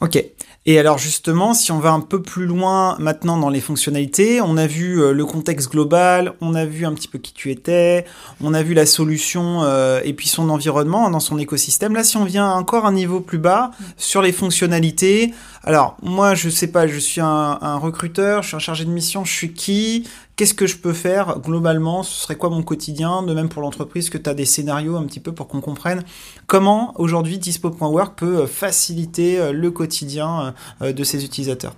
Ok. 0.00 0.24
Et 0.66 0.78
alors 0.78 0.98
justement, 0.98 1.54
si 1.54 1.72
on 1.72 1.78
va 1.78 1.90
un 1.90 2.00
peu 2.00 2.20
plus 2.22 2.44
loin 2.44 2.96
maintenant 2.98 3.38
dans 3.38 3.48
les 3.48 3.60
fonctionnalités, 3.60 4.42
on 4.42 4.58
a 4.58 4.66
vu 4.66 5.00
euh, 5.00 5.12
le 5.12 5.24
contexte 5.24 5.70
global, 5.70 6.34
on 6.42 6.54
a 6.54 6.66
vu 6.66 6.84
un 6.84 6.92
petit 6.92 7.08
peu 7.08 7.18
qui 7.18 7.32
tu 7.32 7.50
étais, 7.50 8.04
on 8.42 8.52
a 8.52 8.62
vu 8.62 8.74
la 8.74 8.84
solution 8.84 9.62
euh, 9.62 10.00
et 10.04 10.12
puis 10.12 10.28
son 10.28 10.50
environnement 10.50 11.08
dans 11.10 11.20
son 11.20 11.38
écosystème. 11.38 11.94
Là, 11.94 12.04
si 12.04 12.18
on 12.18 12.24
vient 12.24 12.50
encore 12.50 12.84
un 12.84 12.92
niveau 12.92 13.20
plus 13.20 13.38
bas 13.38 13.70
sur 13.96 14.20
les 14.20 14.32
fonctionnalités, 14.32 15.32
alors 15.64 15.96
moi 16.02 16.34
je 16.34 16.50
sais 16.50 16.68
pas, 16.68 16.86
je 16.86 16.98
suis 16.98 17.22
un, 17.22 17.58
un 17.60 17.76
recruteur, 17.76 18.42
je 18.42 18.48
suis 18.48 18.56
un 18.56 18.60
chargé 18.60 18.84
de 18.84 18.90
mission, 18.90 19.24
je 19.24 19.32
suis 19.32 19.54
qui? 19.54 20.06
Qu'est-ce 20.40 20.54
que 20.54 20.66
je 20.66 20.78
peux 20.78 20.94
faire 20.94 21.38
globalement? 21.40 22.02
Ce 22.02 22.22
serait 22.22 22.36
quoi 22.36 22.48
mon 22.48 22.62
quotidien? 22.62 23.22
De 23.22 23.34
même 23.34 23.50
pour 23.50 23.60
l'entreprise, 23.60 24.08
que 24.08 24.16
tu 24.16 24.30
as 24.30 24.32
des 24.32 24.46
scénarios 24.46 24.96
un 24.96 25.04
petit 25.04 25.20
peu 25.20 25.32
pour 25.32 25.48
qu'on 25.48 25.60
comprenne 25.60 26.02
comment 26.46 26.94
aujourd'hui 26.98 27.36
Dispo.work 27.36 28.18
peut 28.18 28.38
euh, 28.38 28.46
faciliter 28.46 29.38
euh, 29.38 29.52
le 29.52 29.70
quotidien 29.70 30.54
euh, 30.80 30.94
de 30.94 31.04
ses 31.04 31.26
utilisateurs? 31.26 31.76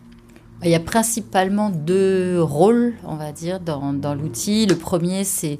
Il 0.62 0.70
y 0.70 0.76
a 0.76 0.78
principalement 0.78 1.70
deux 1.70 2.40
rôles, 2.40 2.94
on 3.02 3.16
va 3.16 3.32
dire, 3.32 3.58
dans, 3.58 3.92
dans 3.92 4.14
l'outil. 4.14 4.66
Le 4.66 4.76
premier, 4.76 5.24
c'est 5.24 5.58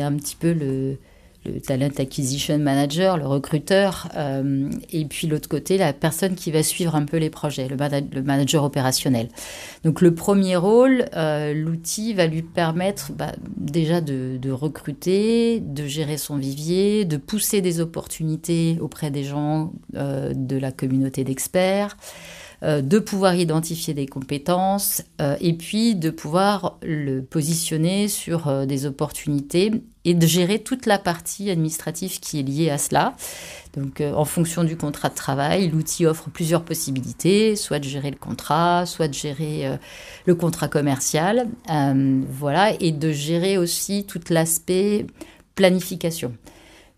un 0.00 0.14
petit 0.14 0.36
peu 0.36 0.52
le, 0.52 0.98
le 1.44 1.60
talent 1.60 1.90
acquisition 1.98 2.58
manager, 2.58 3.16
le 3.16 3.26
recruteur, 3.26 4.08
euh, 4.16 4.70
et 4.92 5.04
puis 5.04 5.26
l'autre 5.26 5.48
côté, 5.48 5.76
la 5.76 5.92
personne 5.92 6.34
qui 6.34 6.50
va 6.50 6.62
suivre 6.62 6.94
un 6.94 7.04
peu 7.04 7.16
les 7.16 7.30
projets, 7.30 7.68
le, 7.68 8.22
manager 8.22 8.62
opérationnel. 8.62 9.28
Donc 9.84 10.00
le 10.00 10.14
premier 10.14 10.56
rôle, 10.56 11.06
euh, 11.16 11.52
l'outil 11.52 12.14
va 12.14 12.26
lui 12.26 12.42
permettre 12.42 13.12
bah, 13.12 13.32
déjà 13.56 14.00
de, 14.00 14.38
de, 14.40 14.50
recruter, 14.50 15.60
de 15.60 15.86
gérer 15.86 16.16
son 16.16 16.36
vivier, 16.36 17.04
de 17.04 17.16
pousser 17.16 17.60
des 17.60 17.80
opportunités 17.80 18.78
auprès 18.80 19.10
des 19.10 19.24
gens 19.24 19.72
euh, 19.96 20.32
de 20.34 20.56
la 20.56 20.70
communauté 20.70 21.24
d'experts. 21.24 21.96
Euh, 22.64 22.80
de 22.80 23.00
pouvoir 23.00 23.34
identifier 23.34 23.92
des 23.92 24.06
compétences 24.06 25.02
euh, 25.20 25.34
et 25.40 25.52
puis 25.52 25.96
de 25.96 26.10
pouvoir 26.10 26.78
le 26.80 27.20
positionner 27.20 28.06
sur 28.06 28.46
euh, 28.46 28.66
des 28.66 28.86
opportunités 28.86 29.82
et 30.04 30.14
de 30.14 30.26
gérer 30.28 30.60
toute 30.60 30.86
la 30.86 31.00
partie 31.00 31.50
administrative 31.50 32.20
qui 32.20 32.38
est 32.38 32.44
liée 32.44 32.70
à 32.70 32.78
cela. 32.78 33.14
Donc, 33.74 34.00
en 34.00 34.24
fonction 34.24 34.64
du 34.64 34.76
contrat 34.76 35.08
de 35.08 35.14
travail, 35.14 35.70
l'outil 35.70 36.06
offre 36.06 36.28
plusieurs 36.28 36.62
possibilités, 36.62 37.56
soit 37.56 37.78
de 37.78 37.84
gérer 37.84 38.10
le 38.10 38.16
contrat, 38.16 38.84
soit 38.84 39.08
de 39.08 39.14
gérer 39.14 39.78
le 40.26 40.34
contrat 40.34 40.68
commercial, 40.68 41.46
voilà, 41.68 42.72
et 42.80 42.90
de 42.90 43.12
gérer 43.12 43.58
aussi 43.58 44.04
tout 44.04 44.20
l'aspect 44.28 45.06
planification. 45.54 46.34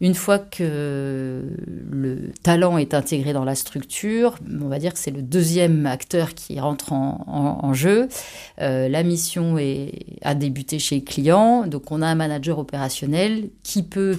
Une 0.01 0.15
fois 0.15 0.39
que 0.39 1.43
le 1.91 2.33
talent 2.43 2.79
est 2.79 2.95
intégré 2.95 3.33
dans 3.33 3.45
la 3.45 3.55
structure, 3.55 4.39
on 4.61 4.69
va 4.69 4.79
dire 4.79 4.93
que 4.93 4.99
c'est 4.99 5.13
le 5.13 5.23
deuxième 5.23 5.87
acteur 5.87 6.35
qui 6.35 6.59
rentre 6.59 6.93
en, 6.93 7.73
jeu. 7.75 8.09
Euh, 8.61 8.89
la 8.89 9.03
mission 9.03 9.57
est, 9.57 10.07
a 10.23 10.35
débuté 10.35 10.79
chez 10.79 10.97
le 10.97 11.03
client, 11.03 11.67
donc 11.67 11.91
on 11.93 12.03
a 12.03 12.07
un 12.07 12.15
manager 12.17 12.59
opérationnel 12.59 13.51
qui 13.63 13.83
peut 13.83 14.19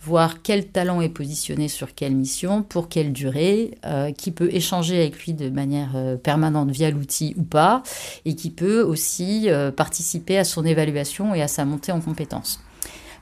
voir 0.00 0.42
quel 0.42 0.66
talent 0.66 1.00
est 1.00 1.08
positionné 1.08 1.68
sur 1.68 1.94
quelle 1.94 2.14
mission, 2.14 2.62
pour 2.62 2.90
quelle 2.90 3.12
durée, 3.12 3.78
euh, 3.86 4.12
qui 4.12 4.30
peut 4.30 4.50
échanger 4.52 4.98
avec 4.98 5.18
lui 5.24 5.32
de 5.32 5.48
manière 5.48 5.92
euh, 5.96 6.16
permanente 6.16 6.70
via 6.70 6.90
l'outil 6.90 7.34
ou 7.38 7.42
pas, 7.42 7.82
et 8.26 8.36
qui 8.36 8.50
peut 8.50 8.82
aussi 8.82 9.48
participer 9.74 10.36
à 10.36 10.44
son 10.44 10.66
évaluation 10.66 11.34
et 11.34 11.40
à 11.40 11.48
sa 11.48 11.64
montée 11.64 11.92
en 11.92 12.02
compétences. 12.02 12.60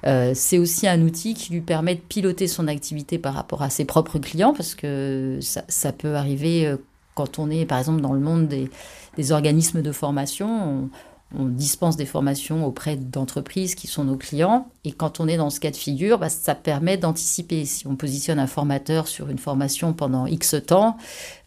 Euh, 0.07 0.33
c'est 0.35 0.59
aussi 0.59 0.89
un 0.89 1.01
outil 1.03 1.35
qui 1.35 1.53
lui 1.53 1.61
permet 1.61 1.95
de 1.95 2.01
piloter 2.01 2.49
son 2.49 2.67
activité 2.69 3.19
par 3.19 3.35
rapport 3.35 3.63
à 3.63 3.71
ses 3.71 3.85
propres 3.85 4.19
clients, 4.19 4.53
parce 4.53 4.75
que 4.75 5.39
ça, 5.41 5.93
peut 5.93 6.15
arriver 6.15 6.67
euh, 6.67 6.77
quand 7.15 7.39
on 7.39 7.51
est, 7.51 7.67
par 7.67 7.79
exemple, 7.79 8.01
dans 8.01 8.13
le 8.13 8.21
monde 8.21 8.49
des, 8.49 9.33
organismes 9.33 9.83
de 9.83 9.93
formation. 9.93 10.83
On, 10.85 10.91
dispense 11.35 11.97
des 11.97 12.05
formations 12.05 12.67
auprès 12.67 12.95
d'entreprises 12.97 13.75
qui 13.75 13.87
sont 13.87 14.05
nos 14.05 14.19
clients. 14.19 14.69
Et 14.85 14.93
quand 14.93 15.19
on 15.19 15.27
est 15.27 15.39
dans 15.39 15.49
ce 15.49 15.61
cas 15.61 15.71
de 15.71 15.77
figure, 15.77 16.19
bah, 16.19 16.29
ça 16.29 16.55
permet 16.55 16.99
d'anticiper. 16.99 17.65
Si 17.65 17.87
on 17.87 17.97
positionne 17.97 18.39
un 18.39 18.47
formateur 18.47 19.09
sur 19.09 19.31
une 19.31 19.39
formation 19.39 19.95
pendant 19.95 20.27
X 20.27 20.57
temps 20.67 20.99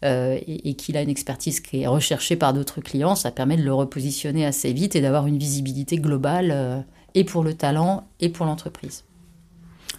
euh, 0.04 0.40
et, 0.44 0.74
qu'il 0.74 0.96
a 0.96 1.02
une 1.02 1.08
expertise 1.08 1.60
qui 1.60 1.82
est 1.82 1.86
recherchée 1.86 2.34
par 2.34 2.52
d'autres 2.52 2.80
clients, 2.80 3.14
ça 3.14 3.30
permet 3.30 3.56
de 3.56 3.62
le 3.62 3.72
repositionner 3.72 4.44
assez 4.44 4.72
vite 4.72 4.96
et 4.96 5.00
d'avoir 5.00 5.28
une 5.28 5.38
visibilité 5.38 5.98
globale 5.98 6.84
et 7.16 7.24
pour 7.24 7.42
le 7.42 7.54
talent 7.54 8.06
et 8.20 8.28
pour 8.28 8.46
l'entreprise. 8.46 9.02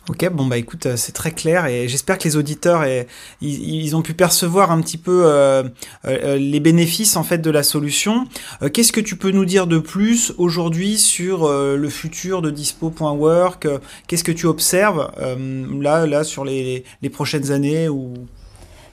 Ok, 0.10 0.30
bon 0.30 0.46
bah 0.46 0.58
écoute, 0.58 0.86
euh, 0.86 0.96
c'est 0.96 1.12
très 1.12 1.32
clair 1.32 1.66
et 1.66 1.90
j'espère 1.90 2.18
que 2.18 2.24
les 2.24 2.38
auditeurs 2.38 2.86
ils, 3.42 3.94
ont 3.94 4.02
pu 4.02 4.14
percevoir 4.14 4.72
un 4.72 4.80
petit 4.80 4.98
peu 4.98 5.24
euh, 5.26 5.64
euh, 6.06 6.38
les 6.38 6.62
bénéfices 6.62 7.18
en 7.18 7.24
fait 7.24 7.40
de 7.40 7.50
la 7.50 7.62
solution. 7.62 8.26
Qu'est-ce 8.74 8.94
que 8.94 9.02
tu 9.02 9.18
peux 9.18 9.32
nous 9.32 9.44
dire 9.44 9.68
de 9.68 9.80
plus 9.80 10.34
aujourd'hui 10.38 10.98
sur 10.98 11.50
le 11.52 11.90
futur 11.90 12.42
de 12.42 12.52
Dispo.work 12.52 13.68
Qu'est-ce 14.08 14.24
que 14.24 14.32
tu 14.32 14.46
observes 14.46 15.12
là, 15.82 16.06
là 16.06 16.24
sur 16.24 16.46
les, 16.46 16.86
les 17.02 17.10
prochaines 17.10 17.52
années 17.52 17.90
ou 17.90 18.14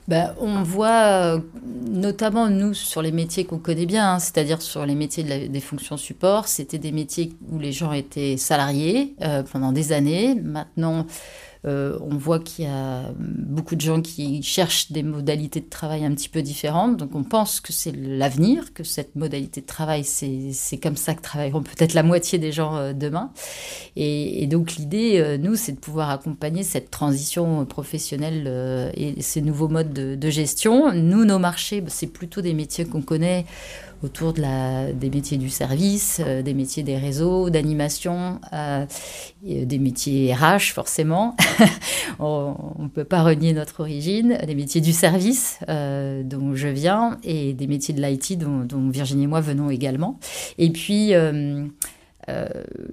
ben, 0.07 0.35
on 0.39 0.63
voit 0.63 0.89
euh, 0.89 1.39
notamment 1.87 2.51
nous 2.51 2.75
sur 2.75 3.01
les 3.01 3.13
métiers 3.13 3.45
qu'on 3.45 3.59
connaît 3.59 3.87
bien, 3.87 4.15
hein, 4.15 4.19
c'est-à-dire 4.19 4.61
sur 4.61 4.85
les 4.85 4.95
métiers 4.95 5.49
des 5.49 5.61
fonctions 5.61 5.97
support. 5.97 6.47
C'était 6.47 6.79
des 6.79 6.93
métiers 6.93 7.33
où 7.51 7.59
les 7.59 7.73
gens 7.73 7.93
étaient 7.93 8.37
salariés 8.37 9.15
euh, 9.23 9.43
pendant 9.43 9.73
des 9.73 9.93
années. 9.93 10.35
Maintenant, 10.35 11.07
Euh, 11.67 11.99
on 12.01 12.17
voit 12.17 12.41
qu'il 12.41 12.67
y 12.67 12.69
a 12.69 13.11
beaucoup 13.19 13.75
de 13.75 13.81
gens 13.81 14.03
qui 14.03 14.43
cherchent 14.43 14.93
des 14.93 15.03
modalités 15.03 15.61
de 15.61 15.69
travail 15.69 16.05
un 16.05 16.15
petit 16.15 16.29
peu 16.29 16.43
différentes. 16.43 16.97
Donc 16.97 17.15
on 17.15 17.25
pense 17.25 17.61
que 17.61 17.73
c'est 17.73 17.95
l'avenir, 17.97 18.75
que 18.75 18.85
cette 18.85 19.17
modalité 19.17 19.63
de 19.63 19.67
travail, 19.67 20.05
c'est 20.05 20.77
comme 20.83 20.97
ça 20.97 21.15
que 21.15 21.23
travailleront 21.23 21.63
peut-être 21.63 21.95
la 21.95 22.03
moitié 22.03 22.39
des 22.39 22.53
gens 22.53 22.77
euh, 22.77 22.93
demain. 22.93 23.31
Et, 23.97 24.47
donc 24.47 24.77
l'idée, 24.77 25.21
euh, 25.21 25.39
nous, 25.39 25.57
c'est 25.57 25.73
de 25.73 25.79
pouvoir 25.79 26.11
accompagner 26.11 26.63
cette 26.63 26.91
transition 26.91 27.65
professionnelle 27.65 28.93
et 28.95 29.23
ces 29.23 29.41
nouveaux 29.41 29.69
modes 29.69 29.93
de, 29.93 30.31
gestion. 30.31 30.93
Nous, 30.93 31.25
nos 31.25 31.39
marchés, 31.39 31.83
c'est 31.87 32.07
plutôt 32.07 32.41
des 32.41 32.55
métiers 32.55 32.85
qu'on 32.85 33.03
connaît 33.03 33.47
autour 34.05 34.35
des 34.35 35.11
métiers 35.11 35.39
du 35.39 35.49
service, 35.49 36.21
euh, 36.25 36.43
des 36.43 36.53
métiers 36.53 36.83
des 36.83 36.97
réseaux, 36.97 37.49
d'animation, 37.49 38.39
euh, 38.53 38.85
des 39.43 39.79
métiers 39.79 40.33
RH 40.35 40.73
forcément. 40.75 41.35
on 42.19 42.55
ne 42.79 42.89
peut 42.89 43.05
pas 43.05 43.23
renier 43.23 43.55
notre 43.55 43.81
origine, 43.81 44.39
des 44.47 44.55
métiers 44.55 44.83
du 44.83 44.93
service 44.93 45.59
euh, 45.69 46.23
dont 46.23 46.55
je 46.55 46.69
viens 46.69 47.19
et 47.25 47.55
des 47.55 47.67
métiers 47.67 47.95
de 47.95 48.03
l'IT 48.03 48.39
dont, 48.39 48.91
Virginie 48.91 49.25
et 49.25 49.27
moi 49.27 49.41
venons 49.41 49.71
également. 49.71 50.19
Et 50.59 50.71
puis, 50.71 51.13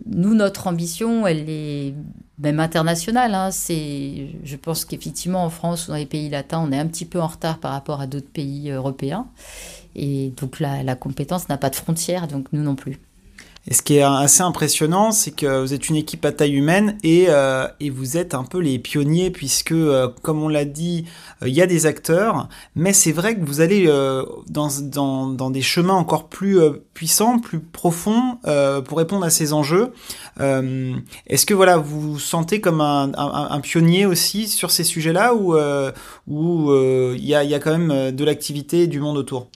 nous, 0.06 0.34
notre 0.34 0.68
ambition, 0.68 1.28
elle 1.28 1.50
est 1.50 1.94
même 2.40 2.60
internationale. 2.60 3.36
Hein. 3.36 3.52
C'est, 3.52 4.28
je 4.44 4.56
pense 4.56 4.86
qu'effectivement, 4.86 5.44
en 5.44 5.50
France 5.50 5.88
ou 5.88 5.92
dans 5.92 5.98
les 5.98 6.06
pays 6.06 6.30
latins, 6.30 6.64
on 6.66 6.72
est 6.72 6.80
un 6.80 6.88
petit 6.88 7.06
peu 7.06 7.20
en 7.20 7.28
retard 7.28 7.60
par 7.60 7.72
rapport 7.72 8.02
à 8.02 8.08
d'autres 8.08 8.32
pays 8.32 8.70
européens. 8.72 9.28
Et 9.96 10.32
donc 10.38 10.60
la, 10.60 10.96
compétence 10.96 11.50
n'a 11.50 11.58
pas 11.58 11.70
de 11.70 11.76
frontières, 11.76 12.28
donc 12.28 12.48
nous 12.52 12.64
non 12.64 12.76
plus. 12.76 13.00
Et 13.68 13.76
ce 13.76 13.84
qui 13.84 13.98
est 13.98 14.02
assez 14.02 14.42
impressionnant, 14.42 15.12
c'est 15.12 15.30
que 15.30 15.62
vous 15.62 15.76
êtes 15.76 15.88
une 15.88 15.96
équipe 15.96 16.26
à 16.26 16.32
taille 16.32 16.56
humaine 16.56 16.98
et, 17.04 17.26
euh, 17.30 17.68
vous 17.92 18.18
êtes 18.18 18.34
un 18.34 18.44
peu 18.44 18.58
les 18.58 18.80
pionniers 18.80 19.30
puisque, 19.30 19.72
euh, 19.72 20.08
comme 20.24 20.42
on 20.42 20.48
l'a 20.48 20.66
dit, 20.66 21.06
euh, 21.44 21.48
il 21.48 21.54
y 21.54 21.62
a 21.62 21.68
des 21.68 21.86
acteurs, 21.86 22.50
mais 22.76 22.92
c'est 22.92 23.12
vrai 23.12 23.36
que 23.36 23.46
vous 23.46 23.62
allez 23.62 23.86
dans, 24.48 25.50
des 25.52 25.62
chemins 25.62 25.94
encore 25.94 26.28
plus 26.28 26.60
puissants, 26.96 27.38
plus 27.38 27.60
profonds 27.60 28.40
pour 28.86 28.98
répondre 28.98 29.26
à 29.26 29.30
ces 29.30 29.54
enjeux. 29.54 29.94
Est-ce 30.40 31.46
que 31.46 31.54
voilà, 31.54 31.78
vous 31.78 32.02
vous 32.02 32.20
sentez 32.20 32.62
comme 32.62 32.82
un 32.82 33.60
pionnier 33.62 34.08
aussi 34.08 34.48
sur 34.48 34.72
ces 34.72 34.84
sujets-là 34.84 35.36
ou 35.36 35.56
il 36.26 37.26
y, 37.26 37.36
a, 37.36 37.44
y 37.44 37.54
a 37.54 37.60
quand 37.60 37.78
même 37.78 38.12
de 38.12 38.26
l'activité 38.26 38.88
du 38.88 39.00
monde 39.00 39.18
autour? 39.18 39.50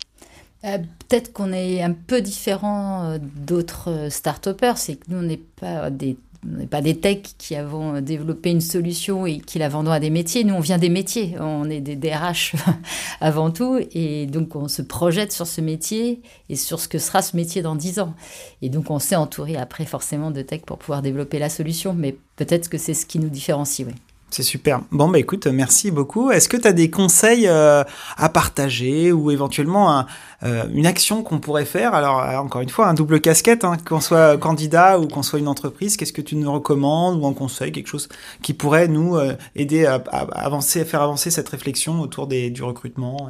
Euh, 0.66 0.78
peut-être 0.78 1.34
qu'on 1.34 1.54
est 1.54 1.82
un 1.82 1.94
peu 1.94 2.22
différent 2.22 3.04
euh, 3.04 3.18
d'autres 3.22 3.92
euh, 3.92 4.10
start-upers, 4.10 4.78
c'est 4.78 4.96
que 4.96 5.06
nous, 5.10 5.18
on 5.20 5.22
n'est 5.22 5.38
pas 5.38 5.90
des 5.90 6.18
n'est 6.44 6.68
pas 6.68 6.82
des 6.82 7.00
techs 7.00 7.34
qui 7.40 7.56
avons 7.56 8.02
développé 8.02 8.52
une 8.52 8.62
solution 8.62 9.26
et 9.26 9.40
qui 9.40 9.58
la 9.58 9.68
vendons 9.68 9.90
à 9.90 10.00
des 10.00 10.12
métiers. 10.12 10.44
Nous, 10.44 10.54
on 10.54 10.60
vient 10.60 10.78
des 10.78 10.90
métiers. 10.90 11.36
On 11.40 11.68
est 11.72 11.82
des 11.82 11.96
DRH 11.96 12.54
avant 13.20 13.50
tout. 13.50 13.80
Et 13.94 14.28
donc, 14.28 14.56
on 14.56 14.68
se 14.68 14.84
projette 14.84 15.32
sur 15.32 15.48
ce 15.48 15.60
métier 15.60 16.22
et 16.50 16.56
sur 16.56 16.80
ce 16.80 16.88
que 16.88 17.00
sera 17.00 17.24
ce 17.24 17.36
métier 17.36 17.64
dans 17.64 17.76
10 17.76 18.00
ans. 18.00 18.14
Et 18.62 18.70
donc, 18.70 18.92
on 18.92 19.00
s'est 19.00 19.16
entouré 19.16 19.58
après 19.58 19.86
forcément 19.86 20.30
de 20.30 20.44
tech 20.44 20.62
pour 20.62 20.78
pouvoir 20.78 21.02
développer 21.02 21.40
la 21.40 21.50
solution. 21.50 21.96
Mais 21.96 22.16
peut-être 22.36 22.70
que 22.70 22.78
c'est 22.78 22.94
ce 22.94 23.08
qui 23.08 23.18
nous 23.18 23.30
différencie, 23.30 23.88
oui. 23.88 23.96
C'est 24.32 24.44
super. 24.44 24.82
Bon, 24.92 25.08
bah 25.08 25.20
écoute, 25.20 25.48
merci 25.48 25.92
beaucoup. 25.92 26.30
Est-ce 26.30 26.50
que 26.50 26.58
tu 26.58 26.68
as 26.68 26.74
des 26.74 26.90
conseils 26.90 27.48
euh, 27.48 27.84
à 28.18 28.28
partager 28.28 29.12
ou 29.12 29.32
éventuellement 29.32 30.06
euh, 30.44 30.64
une 30.74 30.86
action 30.86 31.24
qu'on 31.24 31.40
pourrait 31.40 31.66
faire? 31.66 31.94
Alors, 31.94 32.20
euh, 32.22 32.36
encore 32.38 32.62
une 32.62 32.70
fois, 32.70 32.88
un 32.88 32.94
double 32.94 33.22
casquette, 33.22 33.64
hein, 33.64 33.78
qu'on 33.88 34.02
soit 34.02 34.38
candidat 34.38 35.00
ou 35.00 35.08
qu'on 35.08 35.24
soit 35.24 35.40
une 35.40 35.48
entreprise, 35.48 35.96
qu'est-ce 35.96 36.12
que 36.12 36.22
tu 36.22 36.36
nous 36.36 36.52
recommandes 36.52 37.22
ou 37.22 37.28
un 37.28 37.34
conseil, 37.34 37.72
quelque 37.72 37.88
chose 37.88 38.10
qui 38.42 38.54
pourrait 38.54 38.88
nous 38.88 39.18
aider 39.56 39.86
à, 39.86 39.96
avancer, 40.34 40.82
à 40.82 40.86
faire 40.86 41.02
avancer 41.02 41.32
cette 41.32 41.48
réflexion 41.48 42.02
autour 42.02 42.28
du 42.28 42.64
recrutement 42.64 43.30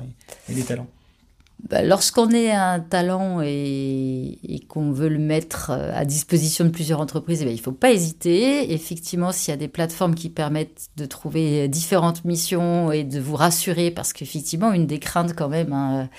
et 0.49 0.53
des 0.53 0.63
talents? 0.63 0.88
Bah, 1.63 1.81
lorsqu'on 1.81 2.29
est 2.29 2.51
un 2.51 2.79
talent 2.79 3.41
et, 3.41 4.37
qu'on 4.67 4.91
veut 4.91 5.09
le 5.09 5.17
mettre 5.17 5.71
euh, 5.71 5.91
à 5.95 6.05
disposition 6.05 6.65
de 6.65 6.69
plusieurs 6.69 6.99
entreprises, 6.99 7.41
eh 7.41 7.45
ben, 7.45 7.51
il 7.51 7.57
ne 7.57 7.61
faut 7.61 7.71
pas 7.71 7.91
hésiter. 7.91 8.71
Effectivement, 8.73 9.31
s'il 9.31 9.51
y 9.51 9.53
a 9.53 9.57
des 9.57 9.67
plateformes 9.67 10.13
qui 10.13 10.29
permettent 10.29 10.89
de 10.97 11.05
trouver 11.05 11.67
différentes 11.67 12.23
missions 12.23 12.91
et 12.91 13.03
de 13.03 13.19
vous 13.19 13.35
rassurer, 13.35 13.89
parce 13.89 14.13
qu'effectivement, 14.13 14.73
une 14.73 14.85
des 14.85 14.99
craintes 14.99 15.33
quand 15.35 15.49
même, 15.49 15.73
hein, 15.73 16.09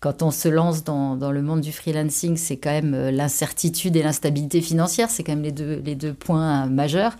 quand 0.00 0.22
on 0.22 0.30
se 0.30 0.48
lance 0.48 0.82
dans, 0.82 1.16
dans, 1.16 1.30
le 1.30 1.42
monde 1.42 1.60
du 1.60 1.72
freelancing, 1.72 2.36
c'est 2.36 2.56
quand 2.56 2.70
même 2.70 2.94
euh, 2.94 3.10
l'incertitude 3.12 3.94
et 3.94 4.02
l'instabilité 4.02 4.60
financière. 4.62 5.10
C'est 5.10 5.22
quand 5.22 5.32
même 5.32 5.44
les 5.44 5.52
deux, 5.52 5.80
les 5.84 5.94
deux 5.94 6.14
points 6.14 6.66
majeurs. 6.66 7.14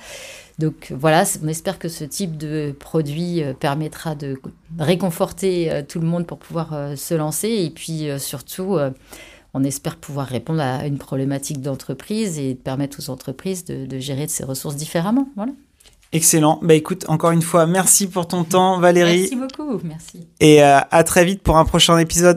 Donc 0.59 0.93
voilà, 0.97 1.25
on 1.43 1.49
espère 1.49 1.79
que 1.79 1.89
ce 1.89 2.05
type 2.05 2.37
de 2.37 2.75
produit 2.79 3.43
euh, 3.43 3.53
permettra 3.55 4.17
de 4.17 4.41
réconforter 4.79 5.71
euh, 5.71 5.83
tout 5.87 6.01
le 6.01 6.07
monde 6.07 6.27
pour 6.27 6.39
pouvoir 6.39 6.73
euh, 6.73 6.97
se 6.97 7.15
lancer 7.15 7.49
et 7.49 7.71
puis 7.71 8.09
surtout 8.19 8.77
on 9.55 9.65
espère 9.65 9.97
pouvoir 9.97 10.27
répondre 10.27 10.61
à 10.61 10.87
une 10.87 10.99
problématique 10.99 11.61
d'entreprise 11.61 12.39
et 12.39 12.55
permettre 12.55 12.99
aux 13.01 13.11
entreprises 13.11 13.65
de, 13.65 13.99
gérer 13.99 14.27
ces 14.29 14.45
ressources 14.45 14.77
différemment. 14.77 15.29
Voilà. 15.37 15.53
Excellent. 16.13 16.59
Bah 16.63 16.75
écoute, 16.75 17.05
encore 17.09 17.33
une 17.33 17.43
fois, 17.43 17.67
merci 17.67 18.09
pour 18.09 18.27
ton 18.27 18.45
temps, 18.45 18.81
Valérie. 18.81 19.29
Merci 19.31 19.37
beaucoup, 19.37 19.81
merci. 19.85 20.27
Et 20.41 20.63
à 20.63 21.05
très 21.05 21.25
vite 21.25 21.43
pour 21.43 21.59
un 21.59 21.65
prochain 21.65 21.99
épisode. 21.99 22.37